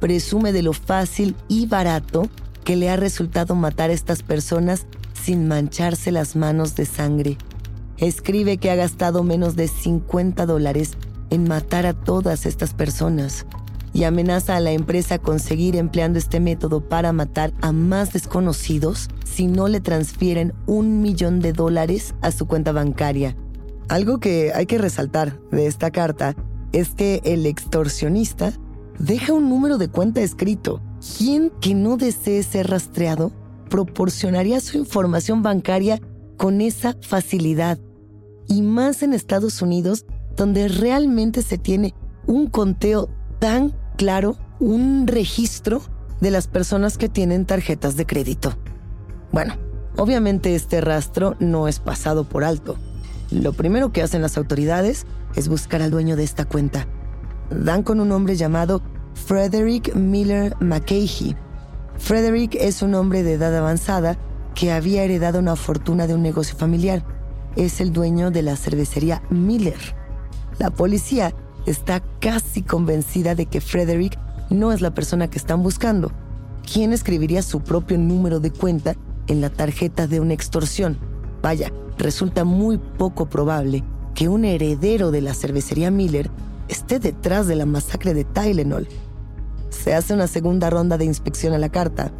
Presume 0.00 0.52
de 0.52 0.62
lo 0.62 0.72
fácil 0.72 1.36
y 1.48 1.66
barato 1.66 2.28
que 2.64 2.76
le 2.76 2.90
ha 2.90 2.96
resultado 2.96 3.54
matar 3.54 3.90
a 3.90 3.94
estas 3.94 4.22
personas 4.22 4.86
sin 5.14 5.48
mancharse 5.48 6.12
las 6.12 6.36
manos 6.36 6.74
de 6.74 6.86
sangre. 6.86 7.38
Escribe 7.98 8.58
que 8.58 8.70
ha 8.70 8.76
gastado 8.76 9.22
menos 9.22 9.56
de 9.56 9.68
50 9.68 10.46
dólares 10.46 10.92
en 11.30 11.48
matar 11.48 11.86
a 11.86 11.94
todas 11.94 12.46
estas 12.46 12.74
personas 12.74 13.46
y 13.96 14.04
amenaza 14.04 14.56
a 14.56 14.60
la 14.60 14.72
empresa 14.72 15.18
con 15.18 15.40
seguir 15.40 15.74
empleando 15.74 16.18
este 16.18 16.38
método 16.38 16.86
para 16.86 17.14
matar 17.14 17.54
a 17.62 17.72
más 17.72 18.12
desconocidos 18.12 19.08
si 19.24 19.46
no 19.46 19.68
le 19.68 19.80
transfieren 19.80 20.52
un 20.66 21.00
millón 21.00 21.40
de 21.40 21.54
dólares 21.54 22.14
a 22.20 22.30
su 22.30 22.46
cuenta 22.46 22.72
bancaria. 22.72 23.38
Algo 23.88 24.20
que 24.20 24.52
hay 24.54 24.66
que 24.66 24.76
resaltar 24.76 25.40
de 25.50 25.66
esta 25.66 25.90
carta 25.90 26.36
es 26.72 26.90
que 26.90 27.22
el 27.24 27.46
extorsionista 27.46 28.52
deja 28.98 29.32
un 29.32 29.48
número 29.48 29.78
de 29.78 29.88
cuenta 29.88 30.20
escrito. 30.20 30.82
¿Quién 31.16 31.50
que 31.62 31.74
no 31.74 31.96
desee 31.96 32.42
ser 32.42 32.68
rastreado 32.68 33.32
proporcionaría 33.70 34.60
su 34.60 34.76
información 34.76 35.42
bancaria 35.42 36.02
con 36.36 36.60
esa 36.60 36.94
facilidad? 37.00 37.78
Y 38.46 38.60
más 38.60 39.02
en 39.02 39.14
Estados 39.14 39.62
Unidos, 39.62 40.04
donde 40.36 40.68
realmente 40.68 41.40
se 41.40 41.56
tiene 41.56 41.94
un 42.26 42.48
conteo 42.48 43.08
tan 43.38 43.72
claro 43.96 44.36
un 44.60 45.06
registro 45.06 45.82
de 46.20 46.30
las 46.30 46.46
personas 46.46 46.98
que 46.98 47.08
tienen 47.08 47.44
tarjetas 47.46 47.96
de 47.96 48.06
crédito. 48.06 48.54
Bueno, 49.32 49.54
Obviamente 49.98 50.54
este 50.54 50.82
rastro 50.82 51.36
no 51.40 51.68
es 51.68 51.80
pasado 51.80 52.24
por 52.24 52.44
alto. 52.44 52.76
Lo 53.30 53.54
primero 53.54 53.92
que 53.92 54.02
hacen 54.02 54.20
las 54.20 54.36
autoridades 54.36 55.06
es 55.34 55.48
buscar 55.48 55.80
al 55.80 55.90
dueño 55.90 56.16
de 56.16 56.24
esta 56.24 56.44
cuenta. 56.44 56.86
Dan 57.50 57.82
con 57.82 58.00
un 58.00 58.12
hombre 58.12 58.36
llamado 58.36 58.82
Frederick 59.14 59.94
Miller 59.94 60.54
McCahey. 60.60 61.34
Frederick 61.96 62.56
es 62.56 62.82
un 62.82 62.94
hombre 62.94 63.22
de 63.22 63.34
edad 63.34 63.56
avanzada 63.56 64.18
que 64.54 64.70
había 64.70 65.02
heredado 65.02 65.38
una 65.38 65.56
fortuna 65.56 66.06
de 66.06 66.14
un 66.14 66.22
negocio 66.22 66.56
familiar. 66.58 67.02
Es 67.56 67.80
el 67.80 67.90
dueño 67.90 68.30
de 68.30 68.42
la 68.42 68.56
cervecería 68.56 69.22
Miller. 69.30 69.78
La 70.58 70.70
policía 70.70 71.34
está 71.66 72.02
casi 72.20 72.62
convencida 72.62 73.34
de 73.34 73.46
que 73.46 73.60
Frederick 73.60 74.18
no 74.50 74.72
es 74.72 74.80
la 74.80 74.94
persona 74.94 75.28
que 75.28 75.38
están 75.38 75.62
buscando. 75.62 76.12
¿Quién 76.70 76.92
escribiría 76.92 77.42
su 77.42 77.60
propio 77.60 77.98
número 77.98 78.40
de 78.40 78.50
cuenta 78.50 78.94
en 79.26 79.40
la 79.40 79.50
tarjeta 79.50 80.06
de 80.06 80.20
una 80.20 80.34
extorsión? 80.34 80.96
Vaya, 81.42 81.72
resulta 81.98 82.44
muy 82.44 82.78
poco 82.78 83.26
probable 83.26 83.84
que 84.14 84.28
un 84.28 84.44
heredero 84.44 85.10
de 85.10 85.20
la 85.20 85.34
cervecería 85.34 85.90
Miller 85.90 86.30
esté 86.68 86.98
detrás 86.98 87.46
de 87.46 87.56
la 87.56 87.66
masacre 87.66 88.14
de 88.14 88.24
Tylenol. 88.24 88.88
Se 89.70 89.94
hace 89.94 90.14
una 90.14 90.26
segunda 90.26 90.70
ronda 90.70 90.96
de 90.98 91.04
inspección 91.04 91.52
a 91.52 91.58
la 91.58 91.68
carta. 91.68 92.10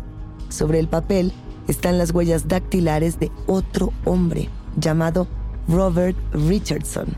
Sobre 0.49 0.79
el 0.79 0.89
papel 0.89 1.33
están 1.69 1.99
las 1.99 2.13
huellas 2.13 2.49
dactilares 2.49 3.19
de 3.19 3.33
otro 3.47 3.93
hombre 4.05 4.49
llamado 4.77 5.27
Robert 5.69 6.17
Richardson. 6.33 7.17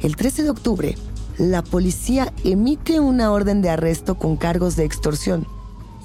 El 0.00 0.16
13 0.16 0.44
de 0.44 0.50
octubre, 0.50 0.96
la 1.38 1.62
policía 1.62 2.32
emite 2.44 2.98
una 2.98 3.30
orden 3.30 3.62
de 3.62 3.70
arresto 3.70 4.18
con 4.18 4.36
cargos 4.36 4.74
de 4.74 4.84
extorsión. 4.84 5.46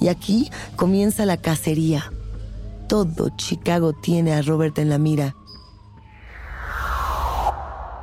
Y 0.00 0.08
aquí 0.08 0.50
comienza 0.76 1.26
la 1.26 1.36
cacería. 1.36 2.12
Todo 2.88 3.30
Chicago 3.36 3.92
tiene 3.92 4.32
a 4.32 4.42
Robert 4.42 4.78
en 4.78 4.88
la 4.88 4.98
mira. 4.98 5.34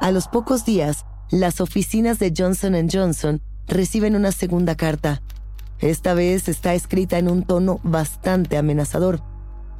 A 0.02 0.12
los 0.12 0.28
pocos 0.28 0.66
días, 0.66 1.06
las 1.30 1.62
oficinas 1.62 2.20
de 2.20 2.34
Johnson⁇ 2.36 2.74
Johnson 2.92 3.42
reciben 3.68 4.16
una 4.16 4.32
segunda 4.32 4.76
carta. 4.76 5.22
Esta 5.80 6.14
vez 6.14 6.50
está 6.50 6.74
escrita 6.74 7.18
en 7.18 7.30
un 7.30 7.44
tono 7.44 7.80
bastante 7.84 8.58
amenazador, 8.58 9.22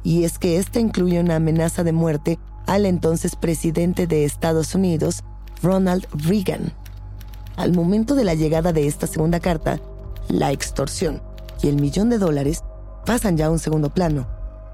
y 0.02 0.24
es 0.24 0.38
que 0.38 0.56
esta 0.58 0.80
incluye 0.80 1.20
una 1.20 1.36
amenaza 1.36 1.84
de 1.84 1.92
muerte 1.92 2.38
al 2.66 2.86
entonces 2.86 3.36
presidente 3.36 4.06
de 4.06 4.24
Estados 4.24 4.74
Unidos, 4.74 5.24
Ronald 5.62 6.06
Reagan. 6.12 6.72
Al 7.56 7.72
momento 7.72 8.14
de 8.14 8.24
la 8.24 8.34
llegada 8.34 8.72
de 8.72 8.86
esta 8.86 9.06
segunda 9.06 9.40
carta, 9.40 9.78
la 10.28 10.52
extorsión 10.52 11.22
y 11.62 11.68
el 11.68 11.76
millón 11.76 12.10
de 12.10 12.18
dólares 12.18 12.62
pasan 13.04 13.36
ya 13.36 13.46
a 13.46 13.50
un 13.50 13.58
segundo 13.58 13.90
plano. 13.90 14.26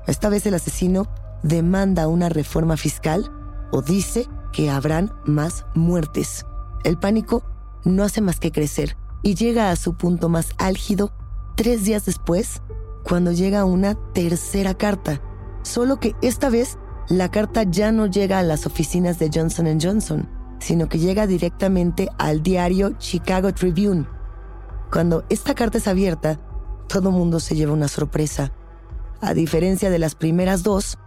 Esta 0.06 0.28
vez 0.28 0.46
el 0.46 0.54
asesino 0.54 1.08
demanda 1.42 2.08
una 2.08 2.28
reforma 2.28 2.76
fiscal 2.76 3.30
o 3.72 3.82
dice 3.82 4.26
que 4.52 4.70
habrán 4.70 5.12
más 5.24 5.66
muertes. 5.74 6.46
El 6.84 6.98
pánico 6.98 7.42
no 7.84 8.04
hace 8.04 8.20
más 8.20 8.40
que 8.40 8.52
crecer 8.52 8.96
y 9.22 9.34
llega 9.34 9.70
a 9.70 9.76
su 9.76 9.94
punto 9.94 10.28
más 10.28 10.52
álgido 10.58 11.12
tres 11.56 11.84
días 11.84 12.06
después, 12.06 12.62
cuando 13.02 13.32
llega 13.32 13.64
una 13.64 13.94
tercera 14.12 14.74
carta. 14.74 15.20
Solo 15.62 15.98
que 15.98 16.14
esta 16.22 16.50
vez 16.50 16.78
la 17.08 17.30
carta 17.30 17.64
ya 17.64 17.90
no 17.90 18.06
llega 18.06 18.38
a 18.38 18.42
las 18.42 18.66
oficinas 18.66 19.18
de 19.18 19.30
Johnson⁇ 19.32 19.66
Johnson, 19.82 20.28
sino 20.58 20.88
que 20.88 20.98
llega 20.98 21.26
directamente 21.26 22.08
al 22.18 22.42
diario 22.42 22.92
Chicago 22.98 23.52
Tribune. 23.52 24.06
Cuando 24.90 25.24
esta 25.28 25.54
carta 25.54 25.78
es 25.78 25.88
abierta, 25.88 26.40
todo 26.88 27.10
mundo 27.10 27.40
se 27.40 27.54
lleva 27.54 27.72
una 27.72 27.88
sorpresa. 27.88 28.52
A 29.20 29.34
diferencia 29.34 29.90
de 29.90 29.98
las 29.98 30.14
primeras 30.14 30.62
dos, 30.62 30.98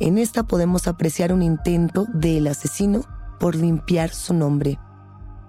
en 0.00 0.18
esta 0.18 0.44
podemos 0.44 0.88
apreciar 0.88 1.32
un 1.32 1.42
intento 1.42 2.06
del 2.12 2.46
asesino 2.46 3.02
por 3.38 3.54
limpiar 3.54 4.10
su 4.10 4.34
nombre. 4.34 4.78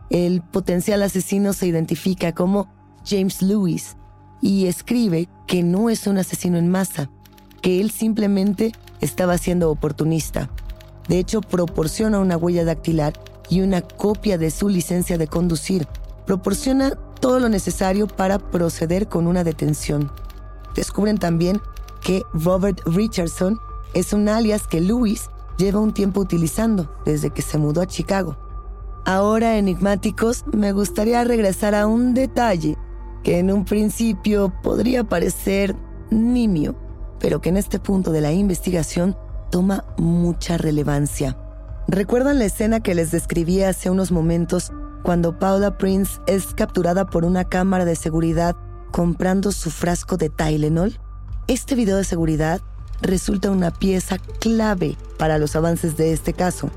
El 0.10 0.42
potencial 0.42 1.04
asesino 1.04 1.54
se 1.54 1.68
identifica 1.68 2.34
como 2.34 2.74
James 3.06 3.42
Lewis 3.42 3.98
y 4.42 4.68
escribe 4.68 5.30
que 5.48 5.64
no 5.64 5.90
es 5.90 6.08
un 6.08 6.18
asesino 6.18 6.58
en 6.58 6.70
masa, 6.70 7.10
que 7.62 7.82
él 7.82 7.92
simplemente 7.92 8.72
estaba 9.02 9.38
siendo 9.38 9.70
oportunista. 9.72 10.50
De 11.08 11.20
hecho, 11.20 11.42
proporciona 11.42 12.20
una 12.20 12.38
huella 12.38 12.66
dactilar 12.66 13.14
y 13.50 13.62
una 13.62 13.82
copia 13.82 14.38
de 14.38 14.52
su 14.52 14.70
licencia 14.70 15.18
de 15.18 15.28
conducir. 15.28 15.88
Proporciona 16.26 16.92
todo 17.20 17.40
lo 17.40 17.50
necesario 17.50 18.08
para 18.08 18.40
proceder 18.40 19.08
con 19.08 19.28
una 19.28 19.44
detención. 19.44 20.12
Descubren 20.76 21.18
también 21.18 21.62
que 22.02 22.24
Robert 22.34 22.82
Richardson 22.86 23.60
es 23.94 24.14
un 24.14 24.30
alias 24.30 24.68
que 24.68 24.82
Lewis 24.82 25.30
lleva 25.58 25.80
un 25.80 25.94
tiempo 25.94 26.20
utilizando 26.20 26.96
desde 27.06 27.32
que 27.32 27.42
se 27.42 27.58
mudó 27.58 27.82
a 27.82 27.88
Chicago. 27.88 28.38
Ahora, 29.06 29.58
enigmáticos, 29.58 30.44
me 30.54 30.74
gustaría 30.74 31.24
regresar 31.24 31.74
a 31.74 31.88
un 31.88 32.14
detalle 32.14 32.78
que 33.24 33.40
en 33.40 33.52
un 33.52 33.66
principio 33.66 34.54
podría 34.62 35.04
parecer 35.04 35.76
nimio, 36.12 36.76
pero 37.20 37.42
que 37.42 37.50
en 37.50 37.58
este 37.58 37.80
punto 37.80 38.12
de 38.12 38.22
la 38.22 38.32
investigación 38.32 39.18
toma 39.50 39.86
mucha 39.98 40.58
relevancia. 40.58 41.38
¿Recuerdan 41.90 42.38
la 42.38 42.44
escena 42.44 42.82
que 42.82 42.94
les 42.94 43.12
describí 43.12 43.64
hace 43.64 43.90
unos 43.90 44.12
momentos 44.12 44.74
cuando 45.04 45.40
Paula 45.40 45.78
Prince 45.78 46.20
es 46.28 46.48
capturada 46.54 47.06
por 47.06 47.24
una 47.24 47.46
cámara 47.46 47.86
de 47.86 47.96
seguridad 47.96 48.58
comprando 48.92 49.54
su 49.54 49.72
frasco 49.72 50.18
de 50.18 50.28
Tylenol? 50.28 51.00
Este 51.48 51.76
video 51.76 51.96
de 51.96 52.04
seguridad 52.04 52.60
resulta 53.02 53.52
una 53.52 53.72
pieza 53.72 54.18
clave 54.42 54.98
para 55.18 55.38
los 55.38 55.56
avances 55.56 55.96
de 55.96 56.12
este 56.12 56.34
caso. 56.34 56.70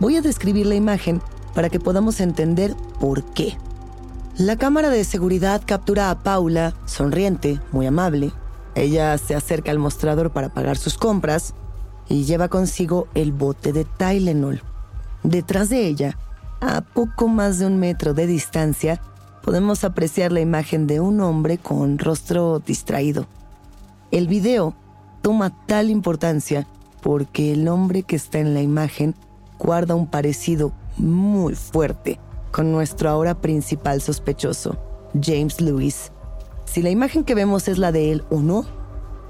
Voy 0.00 0.16
a 0.16 0.20
describir 0.20 0.66
la 0.66 0.74
imagen 0.74 1.22
para 1.54 1.68
que 1.68 1.78
podamos 1.78 2.20
entender 2.20 2.74
por 2.98 3.22
qué. 3.34 3.56
La 4.36 4.56
cámara 4.56 4.90
de 4.90 5.04
seguridad 5.04 5.62
captura 5.64 6.10
a 6.10 6.24
Paula, 6.24 6.74
sonriente, 6.86 7.60
muy 7.70 7.86
amable. 7.86 8.32
Ella 8.74 9.16
se 9.16 9.36
acerca 9.36 9.70
al 9.70 9.78
mostrador 9.78 10.32
para 10.32 10.48
pagar 10.48 10.76
sus 10.76 10.98
compras 10.98 11.54
y 12.10 12.24
lleva 12.24 12.48
consigo 12.48 13.06
el 13.14 13.32
bote 13.32 13.72
de 13.72 13.84
Tylenol. 13.84 14.62
Detrás 15.22 15.68
de 15.70 15.86
ella, 15.86 16.18
a 16.60 16.82
poco 16.82 17.28
más 17.28 17.60
de 17.60 17.66
un 17.66 17.78
metro 17.78 18.12
de 18.14 18.26
distancia, 18.26 19.00
podemos 19.42 19.84
apreciar 19.84 20.32
la 20.32 20.40
imagen 20.40 20.86
de 20.86 21.00
un 21.00 21.20
hombre 21.20 21.56
con 21.56 21.98
rostro 21.98 22.58
distraído. 22.58 23.26
El 24.10 24.26
video 24.26 24.74
toma 25.22 25.64
tal 25.66 25.88
importancia 25.88 26.66
porque 27.00 27.52
el 27.52 27.68
hombre 27.68 28.02
que 28.02 28.16
está 28.16 28.40
en 28.40 28.54
la 28.54 28.60
imagen 28.60 29.14
guarda 29.58 29.94
un 29.94 30.08
parecido 30.08 30.72
muy 30.96 31.54
fuerte 31.54 32.18
con 32.50 32.72
nuestro 32.72 33.08
ahora 33.08 33.40
principal 33.40 34.02
sospechoso, 34.02 34.76
James 35.14 35.60
Lewis. 35.60 36.10
Si 36.64 36.82
la 36.82 36.90
imagen 36.90 37.22
que 37.22 37.36
vemos 37.36 37.68
es 37.68 37.78
la 37.78 37.92
de 37.92 38.10
él 38.10 38.24
o 38.30 38.40
no, 38.40 38.64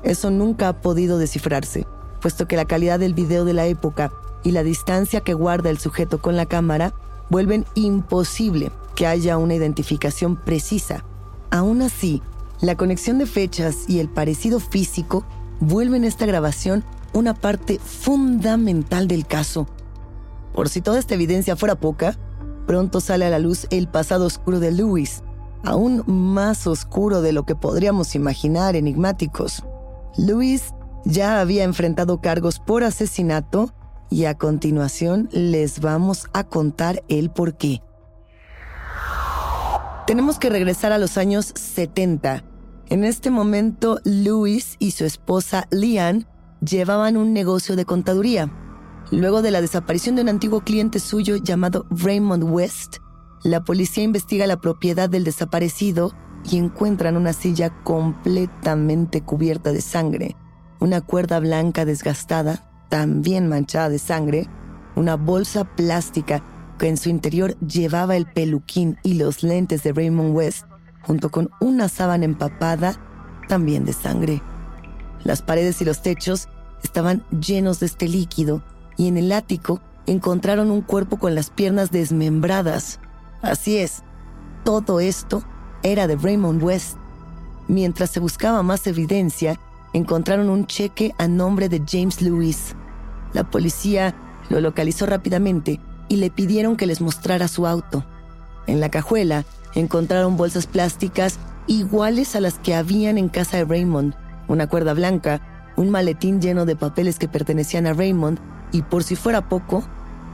eso 0.03 0.31
nunca 0.31 0.69
ha 0.69 0.81
podido 0.81 1.19
descifrarse 1.19 1.87
puesto 2.21 2.47
que 2.47 2.57
la 2.57 2.65
calidad 2.65 2.99
del 2.99 3.15
video 3.15 3.45
de 3.45 3.55
la 3.55 3.67
época 3.67 4.13
y 4.43 4.53
la 4.53 4.63
distancia 4.63 5.21
que 5.21 5.35
guarda 5.35 5.71
el 5.71 5.79
sujeto 5.79 6.21
con 6.21 6.37
la 6.37 6.47
cámara 6.47 6.93
vuelven 7.31 7.65
imposible 7.75 8.71
que 8.95 9.07
haya 9.07 9.39
una 9.39 9.55
identificación 9.55 10.37
precisa. 10.37 11.05
Aún 11.51 11.83
así, 11.83 12.23
la 12.61 12.77
conexión 12.77 13.19
de 13.19 13.27
fechas 13.27 13.89
y 13.89 14.01
el 14.01 14.09
parecido 14.09 14.61
físico 14.61 15.25
vuelven 15.61 16.05
esta 16.05 16.27
grabación 16.27 16.85
una 17.13 17.35
parte 17.35 17.79
fundamental 17.79 19.09
del 19.09 19.27
caso. 19.27 19.67
Por 20.55 20.69
si 20.69 20.81
toda 20.81 20.99
esta 20.99 21.15
evidencia 21.15 21.57
fuera 21.57 21.75
poca, 21.77 22.17
pronto 22.67 23.01
sale 23.01 23.25
a 23.25 23.31
la 23.31 23.39
luz 23.39 23.67
el 23.71 23.89
pasado 23.89 24.27
oscuro 24.27 24.61
de 24.61 24.71
Lewis, 24.71 25.23
aún 25.65 26.05
más 26.07 26.67
oscuro 26.67 27.23
de 27.23 27.33
lo 27.33 27.45
que 27.45 27.55
podríamos 27.55 28.15
imaginar 28.15 28.77
enigmáticos. 28.77 29.65
Lewis 30.17 30.73
ya 31.05 31.41
había 31.41 31.65
enfrentado 31.65 32.21
cargos 32.21 32.59
por 32.59 32.85
asesinato 32.85 33.73
y 34.11 34.25
a 34.25 34.37
continuación 34.37 35.29
les 35.33 35.81
vamos 35.81 36.27
a 36.33 36.45
contar 36.45 37.03
el 37.09 37.31
por 37.31 37.57
qué. 37.57 37.83
Tenemos 40.07 40.39
que 40.39 40.51
regresar 40.51 40.93
a 40.93 40.99
los 40.99 41.17
años 41.17 41.53
70. 41.55 42.45
En 42.89 43.05
este 43.05 43.31
momento, 43.31 44.01
Louis 44.05 44.75
y 44.81 44.91
su 44.91 45.05
esposa 45.05 45.69
Lian 45.71 46.27
llevaban 46.61 47.17
un 47.17 47.33
negocio 47.33 47.77
de 47.77 47.85
contaduría. 47.85 48.51
Luego 49.13 49.43
de 49.43 49.53
la 49.53 49.61
desaparición 49.61 50.17
de 50.17 50.23
un 50.23 50.29
antiguo 50.29 50.63
cliente 50.63 50.99
suyo 50.99 51.37
llamado 51.37 51.87
Raymond 51.91 52.45
West, 52.45 52.97
la 53.45 53.63
policía 53.63 54.03
investiga 54.03 54.47
la 54.47 54.61
propiedad 54.61 55.09
del 55.09 55.25
desaparecido 55.25 56.13
y 56.51 56.59
encuentran 56.59 57.17
una 57.17 57.33
silla 57.33 57.71
completamente 57.85 59.23
cubierta 59.23 59.73
de 59.73 59.81
sangre 59.81 60.37
una 60.81 61.01
cuerda 61.01 61.39
blanca 61.39 61.85
desgastada, 61.85 62.65
también 62.89 63.49
manchada 63.49 63.89
de 63.89 63.99
sangre, 63.99 64.49
una 64.97 65.17
bolsa 65.17 65.65
plástica 65.65 66.43
que 66.79 66.89
en 66.89 66.97
su 66.97 67.11
interior 67.11 67.57
llevaba 67.59 68.17
el 68.17 68.27
peluquín 68.27 68.99
y 69.03 69.15
los 69.15 69.43
lentes 69.43 69.83
de 69.83 69.93
Raymond 69.93 70.35
West, 70.35 70.67
junto 71.03 71.31
con 71.31 71.51
una 71.61 71.89
sábana 71.89 72.25
empapada, 72.25 72.97
también 73.49 73.85
de 73.85 73.93
sangre. 73.93 74.43
Las 75.23 75.43
paredes 75.43 75.81
y 75.83 75.85
los 75.85 76.03
techos 76.03 76.49
estaban 76.83 77.23
llenos 77.29 77.81
de 77.81 77.87
este 77.87 78.09
líquido 78.09 78.63
y 78.97 79.09
en 79.09 79.19
el 79.19 79.33
ático 79.33 79.81
encontraron 80.07 80.71
un 80.71 80.81
cuerpo 80.81 81.19
con 81.19 81.35
las 81.35 81.51
piernas 81.51 81.91
desmembradas. 81.91 82.99
Así 83.43 83.77
es, 83.77 84.03
todo 84.65 85.01
esto 85.01 85.45
era 85.83 86.07
de 86.07 86.17
Raymond 86.17 86.63
West. 86.63 86.97
Mientras 87.69 88.11
se 88.11 88.21
buscaba 88.21 88.63
más 88.63 88.87
evidencia, 88.87 89.61
encontraron 89.93 90.49
un 90.49 90.67
cheque 90.67 91.15
a 91.19 91.29
nombre 91.29 91.69
de 91.69 91.83
James 91.87 92.21
Lewis. 92.23 92.75
La 93.33 93.45
policía 93.45 94.15
lo 94.49 94.61
localizó 94.61 95.07
rápidamente 95.07 95.81
y 96.09 96.17
le 96.17 96.31
pidieron 96.31 96.77
que 96.77 96.87
les 96.87 97.01
mostrara 97.01 97.49
su 97.49 97.67
auto. 97.67 98.05
En 98.67 98.81
la 98.81 98.91
cajuela 98.91 99.45
encontraron 99.75 100.37
bolsas 100.37 100.67
plásticas 100.67 101.39
iguales 101.67 102.35
a 102.35 102.41
las 102.41 102.59
que 102.59 102.75
habían 102.75 103.19
en 103.19 103.29
casa 103.29 103.57
de 103.57 103.65
Raymond, 103.65 104.15
una 104.49 104.67
cuerda 104.67 104.95
blanca, 104.95 105.73
un 105.77 105.91
maletín 105.91 106.41
lleno 106.41 106.67
de 106.67 106.77
papeles 106.77 107.19
que 107.19 107.29
pertenecían 107.29 107.87
a 107.87 107.93
Raymond 107.93 108.39
y 108.73 108.83
por 108.83 109.05
si 109.05 109.17
fuera 109.17 109.49
poco, 109.49 109.85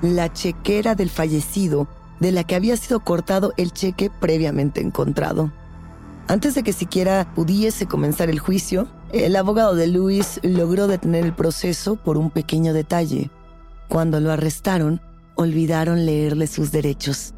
la 0.03 0.33
chequera 0.33 0.95
del 0.95 1.11
fallecido 1.11 1.89
de 2.21 2.33
la 2.33 2.45
que 2.45 2.55
había 2.55 2.77
sido 2.77 3.01
cortado 3.01 3.53
el 3.57 3.73
cheque 3.73 4.11
previamente 4.11 4.81
encontrado. 4.81 5.53
Antes 6.29 6.55
de 6.55 6.63
que 6.63 6.73
siquiera 6.73 7.33
pudiese 7.35 7.87
comenzar 7.87 8.31
el 8.31 8.41
juicio, 8.41 8.89
el 9.25 9.37
abogado 9.37 9.75
de 9.75 9.87
Lewis 9.87 10.41
logró 10.43 10.87
detener 10.87 11.25
el 11.25 11.35
proceso 11.35 11.97
por 11.97 12.17
un 12.17 12.31
pequeño 12.31 12.73
detalle. 12.73 13.31
Cuando 13.89 14.21
lo 14.21 14.33
arrestaron, 14.33 15.01
olvidaron 15.37 16.07
leerle 16.07 16.47
sus 16.47 16.73
derechos. 16.73 17.35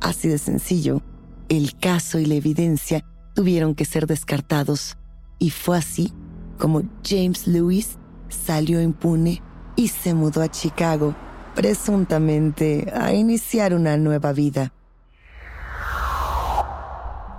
Así 0.00 0.28
de 0.28 0.38
sencillo, 0.38 1.02
el 1.48 1.76
caso 1.78 2.18
y 2.18 2.26
la 2.26 2.34
evidencia 2.34 3.04
tuvieron 3.34 3.74
que 3.74 3.84
ser 3.84 4.06
descartados. 4.06 4.96
Y 5.38 5.50
fue 5.50 5.78
así 5.78 6.12
como 6.58 6.82
James 7.04 7.46
Lewis 7.46 7.98
salió 8.28 8.80
impune 8.80 9.42
y 9.76 9.88
se 9.88 10.14
mudó 10.14 10.42
a 10.42 10.48
Chicago, 10.48 11.14
presuntamente 11.54 12.90
a 12.94 13.12
iniciar 13.12 13.74
una 13.74 13.96
nueva 13.96 14.32
vida. 14.32 14.72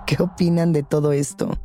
¿Qué 0.06 0.22
opinan 0.22 0.72
de 0.72 0.82
todo 0.82 1.12
esto? 1.12 1.58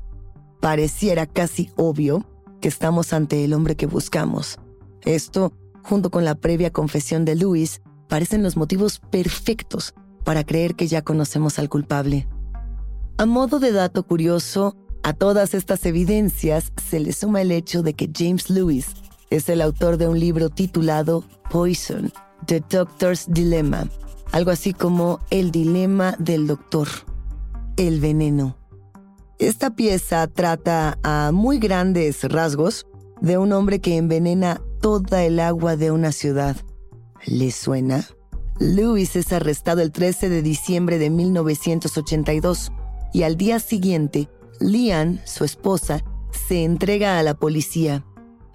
Pareciera 0.63 1.25
casi 1.25 1.69
obvio 1.75 2.25
que 2.61 2.69
estamos 2.69 3.11
ante 3.11 3.43
el 3.43 3.53
hombre 3.53 3.75
que 3.75 3.85
buscamos. 3.85 4.59
Esto, 5.01 5.51
junto 5.83 6.09
con 6.09 6.23
la 6.23 6.35
previa 6.35 6.71
confesión 6.71 7.25
de 7.25 7.35
Lewis, 7.35 7.81
parecen 8.07 8.43
los 8.43 8.55
motivos 8.55 8.99
perfectos 8.99 9.93
para 10.23 10.45
creer 10.45 10.75
que 10.75 10.87
ya 10.87 11.01
conocemos 11.01 11.59
al 11.59 11.67
culpable. 11.67 12.29
A 13.17 13.25
modo 13.25 13.59
de 13.59 13.73
dato 13.73 14.03
curioso, 14.03 14.77
a 15.03 15.11
todas 15.11 15.53
estas 15.53 15.85
evidencias 15.85 16.71
se 16.81 17.01
le 17.01 17.11
suma 17.11 17.41
el 17.41 17.51
hecho 17.51 17.83
de 17.83 17.93
que 17.93 18.09
James 18.15 18.49
Lewis 18.49 18.87
es 19.29 19.49
el 19.49 19.61
autor 19.61 19.97
de 19.97 20.07
un 20.07 20.17
libro 20.17 20.49
titulado 20.49 21.25
Poison, 21.51 22.09
The 22.45 22.63
Doctor's 22.69 23.25
Dilemma, 23.27 23.89
algo 24.31 24.51
así 24.51 24.71
como 24.71 25.19
El 25.29 25.51
Dilema 25.51 26.15
del 26.19 26.47
Doctor, 26.47 26.87
el 27.75 27.99
veneno. 27.99 28.62
Esta 29.39 29.75
pieza 29.75 30.27
trata 30.27 30.99
a 31.03 31.31
muy 31.33 31.57
grandes 31.57 32.23
rasgos 32.23 32.85
de 33.19 33.37
un 33.37 33.51
hombre 33.51 33.79
que 33.79 33.97
envenena 33.97 34.61
toda 34.79 35.23
el 35.23 35.39
agua 35.39 35.75
de 35.75 35.91
una 35.91 36.11
ciudad. 36.11 36.55
¿Le 37.25 37.51
suena? 37.51 38.05
Lewis 38.59 39.15
es 39.15 39.33
arrestado 39.33 39.81
el 39.81 39.91
13 39.91 40.29
de 40.29 40.41
diciembre 40.43 40.99
de 40.99 41.09
1982 41.09 42.71
y 43.11 43.23
al 43.23 43.35
día 43.35 43.59
siguiente, 43.59 44.29
Lian, 44.59 45.19
su 45.25 45.43
esposa, 45.43 46.03
se 46.47 46.63
entrega 46.63 47.17
a 47.17 47.23
la 47.23 47.33
policía. 47.33 48.05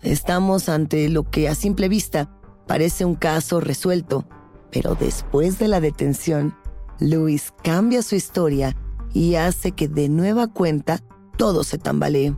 Estamos 0.03 0.69
ante 0.69 1.09
lo 1.09 1.25
que 1.25 1.49
a 1.49 1.55
simple 1.57 1.89
vista 1.89 2.31
parece 2.67 3.05
un 3.05 3.17
caso 3.17 3.61
resuelto, 3.61 4.27
pero 4.71 4.95
después 4.95 5.59
de 5.59 5.69
la 5.69 5.81
detención, 5.81 6.55
Luis 7.01 7.53
cambia 7.63 8.03
su 8.03 8.15
historia 8.15 8.77
y 9.13 9.37
hace 9.37 9.73
que 9.73 9.89
de 9.89 10.09
nueva 10.09 10.49
cuenta 10.49 11.03
todo 11.37 11.65
se 11.65 11.79
tambalee. 11.79 12.35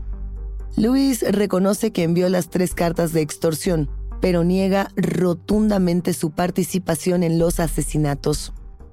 Luis 0.76 1.22
reconoce 1.22 1.90
que 1.90 2.04
envió 2.04 2.28
las 2.28 2.48
tres 2.48 2.74
cartas 2.74 3.12
de 3.12 3.22
extorsión, 3.22 3.90
pero 4.20 4.44
niega 4.44 4.90
rotundamente 4.96 6.12
su 6.12 6.30
participación 6.30 7.22
en 7.22 7.38
los 7.38 7.58
asesinatos. 7.58 8.52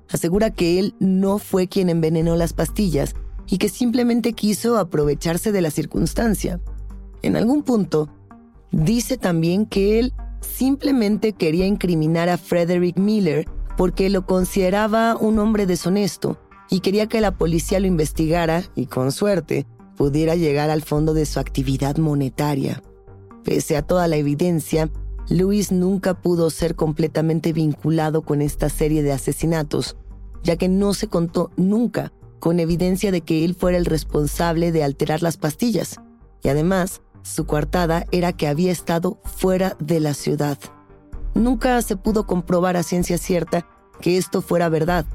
Asegura 0.09 0.51
que 0.51 0.79
él 0.79 0.95
no 0.99 1.37
fue 1.37 1.67
quien 1.67 1.89
envenenó 1.89 2.35
las 2.35 2.53
pastillas 2.53 3.13
y 3.45 3.57
que 3.57 3.69
simplemente 3.69 4.33
quiso 4.33 4.77
aprovecharse 4.77 5.51
de 5.51 5.61
la 5.61 5.69
circunstancia. 5.69 6.59
En 7.21 7.35
algún 7.35 7.63
punto, 7.63 8.09
dice 8.71 9.17
también 9.17 9.65
que 9.65 9.99
él 9.99 10.13
simplemente 10.41 11.33
quería 11.33 11.65
incriminar 11.65 12.29
a 12.29 12.37
Frederick 12.37 12.97
Miller 12.97 13.45
porque 13.75 14.09
lo 14.09 14.25
consideraba 14.25 15.15
un 15.15 15.39
hombre 15.39 15.65
deshonesto 15.65 16.39
y 16.69 16.81
quería 16.81 17.07
que 17.07 17.21
la 17.21 17.37
policía 17.37 17.79
lo 17.79 17.87
investigara 17.87 18.63
y 18.75 18.87
con 18.87 19.11
suerte 19.11 19.65
pudiera 19.95 20.35
llegar 20.35 20.69
al 20.69 20.83
fondo 20.83 21.13
de 21.13 21.25
su 21.25 21.39
actividad 21.39 21.97
monetaria. 21.97 22.83
Pese 23.43 23.77
a 23.77 23.81
toda 23.81 24.07
la 24.07 24.17
evidencia, 24.17 24.89
Luis 25.29 25.71
nunca 25.71 26.21
pudo 26.21 26.49
ser 26.49 26.75
completamente 26.75 27.51
vinculado 27.51 28.21
con 28.21 28.41
esta 28.41 28.69
serie 28.69 29.03
de 29.03 29.11
asesinatos, 29.11 29.97
ya 30.43 30.55
que 30.55 30.69
no 30.69 30.93
se 30.93 31.07
contó 31.07 31.51
nunca 31.57 32.13
con 32.39 32.59
evidencia 32.59 33.11
de 33.11 33.21
que 33.21 33.43
él 33.43 33.55
fuera 33.55 33.77
el 33.77 33.85
responsable 33.85 34.71
de 34.71 34.83
alterar 34.83 35.23
las 35.23 35.37
pastillas. 35.37 35.97
Y 36.43 36.49
además, 36.49 37.01
su 37.23 37.45
coartada 37.45 38.05
era 38.11 38.31
que 38.31 38.47
había 38.47 38.71
estado 38.71 39.19
fuera 39.23 39.75
de 39.79 39.99
la 39.99 40.13
ciudad. 40.13 40.57
Nunca 41.33 41.81
se 41.81 41.97
pudo 41.97 42.25
comprobar 42.25 42.77
a 42.77 42.83
ciencia 42.83 43.17
cierta 43.17 43.67
que 43.99 44.17
esto 44.17 44.41
fuera 44.41 44.69
verdad, 44.69 45.05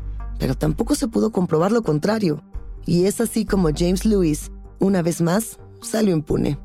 pero 0.43 0.57
tampoco 0.57 0.97
se 0.97 1.07
pudo 1.07 1.31
comprobar 1.31 1.71
lo 1.71 1.85
contrario. 1.85 2.43
Y 2.85 3.05
es 3.05 3.21
así 3.21 3.45
como 3.45 3.69
James 3.73 4.05
Lewis, 4.05 4.51
una 4.81 5.01
vez 5.01 5.21
más, 5.21 5.61
salió 5.81 6.13
impune. 6.13 6.59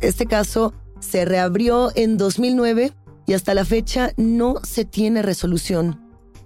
Este 0.00 0.26
caso 0.26 0.74
se 0.98 1.24
reabrió 1.24 1.92
en 1.94 2.16
2009 2.16 2.92
y 3.24 3.34
hasta 3.34 3.54
la 3.54 3.64
fecha 3.64 4.14
no 4.16 4.56
se 4.64 4.84
tiene 4.84 5.22
resolución. 5.22 6.00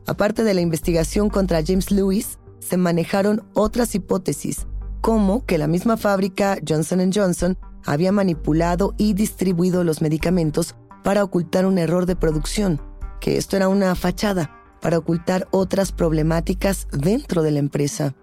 Aparte 0.06 0.44
de 0.44 0.52
la 0.52 0.60
investigación 0.60 1.30
contra 1.30 1.64
James 1.66 1.90
Lewis, 1.90 2.38
se 2.58 2.76
manejaron 2.76 3.44
otras 3.54 3.94
hipótesis, 3.94 4.66
como 5.00 5.46
que 5.46 5.56
la 5.56 5.68
misma 5.68 5.96
fábrica 5.96 6.58
Johnson 6.68 7.10
Johnson 7.14 7.56
había 7.86 8.12
manipulado 8.12 8.92
y 8.98 9.14
distribuido 9.14 9.84
los 9.84 10.02
medicamentos 10.02 10.74
para 11.02 11.24
ocultar 11.24 11.64
un 11.64 11.78
error 11.78 12.04
de 12.04 12.14
producción, 12.14 12.78
que 13.22 13.38
esto 13.38 13.56
era 13.56 13.70
una 13.70 13.94
fachada 13.94 14.61
para 14.82 14.98
ocultar 14.98 15.48
otras 15.52 15.92
problemáticas 15.92 16.88
dentro 16.92 17.42
de 17.42 17.52
la 17.52 17.60
empresa. 17.60 18.14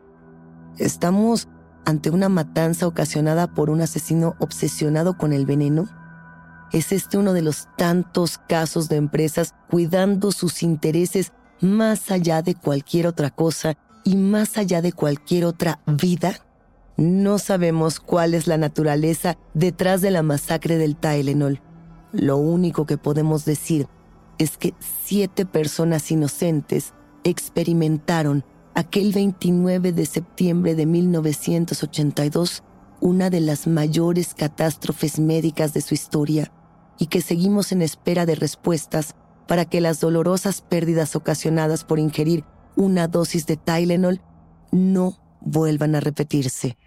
¿Estamos 0.78 1.48
ante 1.86 2.12
una 2.12 2.30
matanza 2.30 2.86
ocasionada 2.86 3.48
por 3.56 3.70
un 3.72 3.82
asesino 3.82 4.36
obsesionado 4.40 5.18
con 5.18 5.34
el 5.34 5.46
veneno? 5.46 5.90
¿Es 6.72 6.92
este 6.92 7.18
uno 7.18 7.34
de 7.34 7.42
los 7.42 7.68
tantos 7.78 8.38
casos 8.38 8.90
de 8.90 8.98
empresas 8.98 9.56
cuidando 9.72 10.32
sus 10.32 10.62
intereses 10.62 11.32
más 11.62 12.12
allá 12.12 12.44
de 12.44 12.54
cualquier 12.54 13.08
otra 13.08 13.32
cosa 13.32 13.76
y 14.04 14.18
más 14.18 14.58
allá 14.58 14.82
de 14.82 14.92
cualquier 14.92 15.46
otra 15.46 15.80
vida? 15.88 16.36
No 16.98 17.40
sabemos 17.40 18.00
cuál 18.00 18.34
es 18.34 18.46
la 18.46 18.58
naturaleza 18.58 19.38
detrás 19.54 20.02
de 20.02 20.12
la 20.12 20.22
masacre 20.22 20.78
del 20.78 20.98
Tylenol. 20.98 21.62
Lo 22.12 22.38
único 22.38 22.86
que 22.86 22.98
podemos 22.98 23.46
decir 23.46 23.88
es 24.40 24.58
que 24.58 24.74
siete 25.06 25.46
personas 25.46 26.10
inocentes 26.10 26.94
experimentaron 27.24 28.44
aquel 28.74 29.12
29 29.14 29.92
de 29.92 30.06
septiembre 30.06 30.74
de 30.74 30.86
1982 30.88 32.64
una 33.02 33.30
de 33.30 33.42
las 33.42 33.68
mayores 33.68 34.34
catástrofes 34.34 35.20
médicas 35.20 35.74
de 35.74 35.82
su 35.82 35.94
historia 35.94 36.52
y 36.98 37.08
que 37.08 37.22
seguimos 37.22 37.72
en 37.72 37.82
espera 37.82 38.26
de 38.26 38.36
respuestas 38.36 39.16
para 39.48 39.66
que 39.66 39.82
las 39.82 40.00
dolorosas 40.00 40.62
pérdidas 40.62 41.16
ocasionadas 41.16 41.84
por 41.84 42.00
ingerir 42.00 42.44
una 42.76 43.08
dosis 43.08 43.46
de 43.46 43.58
Tylenol 43.58 44.22
no 44.72 45.18
vuelvan 45.42 45.96
a 45.96 46.00
repetirse. 46.00 46.78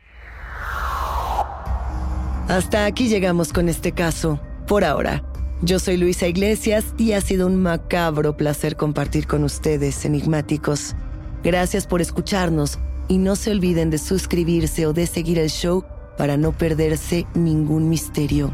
Hasta 2.48 2.84
aquí 2.86 3.08
llegamos 3.08 3.52
con 3.52 3.68
este 3.68 3.92
caso, 3.92 4.40
por 4.66 4.84
ahora. 4.84 5.31
Yo 5.64 5.78
soy 5.78 5.96
Luisa 5.96 6.26
Iglesias 6.26 6.86
y 6.98 7.12
ha 7.12 7.20
sido 7.20 7.46
un 7.46 7.62
macabro 7.62 8.36
placer 8.36 8.74
compartir 8.74 9.28
con 9.28 9.44
ustedes, 9.44 10.04
enigmáticos. 10.04 10.96
Gracias 11.44 11.86
por 11.86 12.00
escucharnos 12.00 12.80
y 13.06 13.18
no 13.18 13.36
se 13.36 13.52
olviden 13.52 13.88
de 13.88 13.98
suscribirse 13.98 14.86
o 14.86 14.92
de 14.92 15.06
seguir 15.06 15.38
el 15.38 15.50
show 15.50 15.84
para 16.18 16.36
no 16.36 16.50
perderse 16.50 17.28
ningún 17.34 17.88
misterio. 17.88 18.52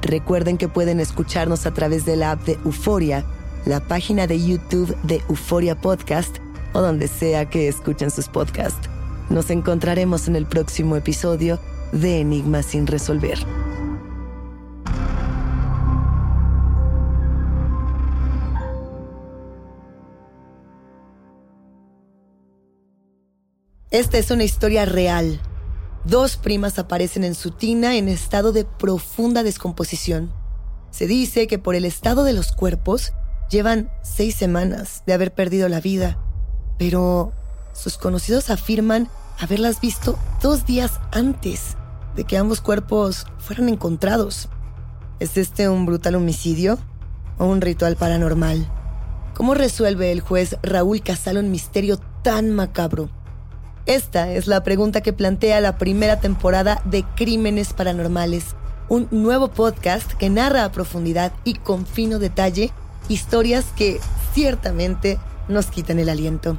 Recuerden 0.00 0.56
que 0.56 0.68
pueden 0.68 1.00
escucharnos 1.00 1.66
a 1.66 1.74
través 1.74 2.04
de 2.04 2.14
la 2.14 2.30
app 2.30 2.44
de 2.44 2.52
Euforia, 2.64 3.24
la 3.66 3.80
página 3.80 4.28
de 4.28 4.40
YouTube 4.40 4.96
de 5.02 5.22
Euforia 5.28 5.74
Podcast 5.80 6.36
o 6.72 6.80
donde 6.80 7.08
sea 7.08 7.50
que 7.50 7.66
escuchen 7.66 8.12
sus 8.12 8.28
podcasts. 8.28 8.88
Nos 9.28 9.50
encontraremos 9.50 10.28
en 10.28 10.36
el 10.36 10.46
próximo 10.46 10.94
episodio 10.94 11.58
de 11.90 12.20
Enigmas 12.20 12.66
sin 12.66 12.86
resolver. 12.86 13.38
Esta 23.94 24.18
es 24.18 24.32
una 24.32 24.42
historia 24.42 24.86
real. 24.86 25.40
Dos 26.04 26.36
primas 26.36 26.80
aparecen 26.80 27.22
en 27.22 27.36
su 27.36 27.52
tina 27.52 27.94
en 27.94 28.08
estado 28.08 28.50
de 28.50 28.64
profunda 28.64 29.44
descomposición. 29.44 30.32
Se 30.90 31.06
dice 31.06 31.46
que 31.46 31.60
por 31.60 31.76
el 31.76 31.84
estado 31.84 32.24
de 32.24 32.32
los 32.32 32.50
cuerpos 32.50 33.12
llevan 33.50 33.92
seis 34.02 34.34
semanas 34.34 35.04
de 35.06 35.12
haber 35.12 35.32
perdido 35.32 35.68
la 35.68 35.80
vida, 35.80 36.18
pero 36.76 37.32
sus 37.72 37.96
conocidos 37.96 38.50
afirman 38.50 39.08
haberlas 39.38 39.80
visto 39.80 40.18
dos 40.42 40.66
días 40.66 40.98
antes 41.12 41.76
de 42.16 42.24
que 42.24 42.36
ambos 42.36 42.60
cuerpos 42.60 43.28
fueran 43.38 43.68
encontrados. 43.68 44.48
¿Es 45.20 45.36
este 45.36 45.68
un 45.68 45.86
brutal 45.86 46.16
homicidio 46.16 46.80
o 47.38 47.46
un 47.46 47.60
ritual 47.60 47.94
paranormal? 47.94 48.68
¿Cómo 49.34 49.54
resuelve 49.54 50.10
el 50.10 50.20
juez 50.20 50.56
Raúl 50.64 51.00
Casal 51.00 51.36
un 51.36 51.52
misterio 51.52 52.00
tan 52.24 52.50
macabro? 52.50 53.08
Esta 53.86 54.30
es 54.30 54.46
la 54.46 54.64
pregunta 54.64 55.02
que 55.02 55.12
plantea 55.12 55.60
la 55.60 55.76
primera 55.76 56.18
temporada 56.18 56.80
de 56.86 57.04
Crímenes 57.16 57.74
Paranormales, 57.74 58.56
un 58.88 59.08
nuevo 59.10 59.48
podcast 59.48 60.10
que 60.14 60.30
narra 60.30 60.64
a 60.64 60.72
profundidad 60.72 61.32
y 61.44 61.52
con 61.52 61.84
fino 61.84 62.18
detalle 62.18 62.72
historias 63.10 63.66
que 63.76 64.00
ciertamente 64.32 65.18
nos 65.48 65.66
quitan 65.66 65.98
el 65.98 66.08
aliento. 66.08 66.58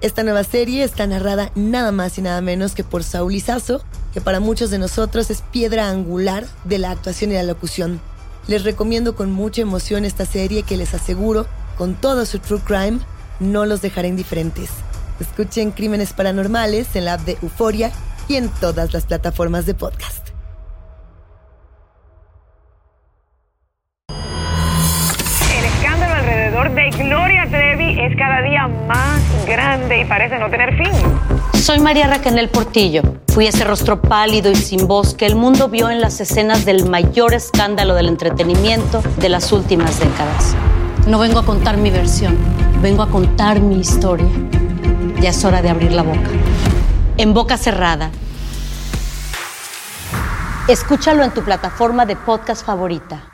Esta 0.00 0.24
nueva 0.24 0.42
serie 0.42 0.82
está 0.82 1.06
narrada 1.06 1.52
nada 1.54 1.92
más 1.92 2.18
y 2.18 2.22
nada 2.22 2.40
menos 2.40 2.74
que 2.74 2.82
por 2.82 3.04
Saúl 3.04 3.36
Izazo, 3.36 3.80
que 4.12 4.20
para 4.20 4.40
muchos 4.40 4.70
de 4.70 4.78
nosotros 4.78 5.30
es 5.30 5.42
piedra 5.42 5.88
angular 5.88 6.44
de 6.64 6.78
la 6.78 6.90
actuación 6.90 7.30
y 7.30 7.34
la 7.34 7.44
locución. 7.44 8.00
Les 8.48 8.64
recomiendo 8.64 9.14
con 9.14 9.30
mucha 9.30 9.62
emoción 9.62 10.04
esta 10.04 10.26
serie 10.26 10.64
que 10.64 10.76
les 10.76 10.92
aseguro, 10.92 11.46
con 11.78 11.94
todo 11.94 12.26
su 12.26 12.40
true 12.40 12.60
crime, 12.64 12.98
no 13.38 13.64
los 13.64 13.80
dejará 13.80 14.08
indiferentes. 14.08 14.70
Escuchen 15.20 15.70
Crímenes 15.70 16.12
Paranormales 16.12 16.96
en 16.96 17.04
la 17.04 17.14
app 17.14 17.20
de 17.20 17.38
Euforia 17.42 17.90
y 18.28 18.36
en 18.36 18.48
todas 18.48 18.92
las 18.92 19.06
plataformas 19.06 19.66
de 19.66 19.74
podcast. 19.74 20.28
El 24.08 25.64
escándalo 25.64 26.14
alrededor 26.14 26.74
de 26.74 26.90
Gloria 26.90 27.46
Trevi 27.48 28.00
es 28.00 28.16
cada 28.16 28.42
día 28.42 28.66
más 28.88 29.20
grande 29.46 30.00
y 30.00 30.04
parece 30.04 30.38
no 30.38 30.50
tener 30.50 30.76
fin. 30.76 30.92
Soy 31.52 31.78
María 31.78 32.08
Raquel 32.08 32.48
Portillo. 32.48 33.02
Fui 33.28 33.46
ese 33.46 33.64
rostro 33.64 34.00
pálido 34.00 34.50
y 34.50 34.54
sin 34.54 34.86
voz 34.86 35.14
que 35.14 35.26
el 35.26 35.34
mundo 35.34 35.68
vio 35.68 35.90
en 35.90 36.00
las 36.00 36.20
escenas 36.20 36.64
del 36.64 36.88
mayor 36.88 37.34
escándalo 37.34 37.94
del 37.94 38.08
entretenimiento 38.08 39.02
de 39.18 39.28
las 39.28 39.50
últimas 39.52 39.98
décadas. 39.98 40.54
No 41.06 41.18
vengo 41.18 41.38
a 41.38 41.44
contar 41.44 41.76
mi 41.76 41.90
versión, 41.90 42.36
vengo 42.82 43.02
a 43.02 43.08
contar 43.08 43.60
mi 43.60 43.80
historia. 43.80 44.28
Ya 45.24 45.30
es 45.30 45.42
hora 45.42 45.62
de 45.62 45.70
abrir 45.70 45.90
la 45.90 46.02
boca. 46.02 46.28
En 47.16 47.32
boca 47.32 47.56
cerrada. 47.56 48.10
Escúchalo 50.68 51.24
en 51.24 51.32
tu 51.32 51.42
plataforma 51.42 52.04
de 52.04 52.14
podcast 52.14 52.62
favorita. 52.62 53.33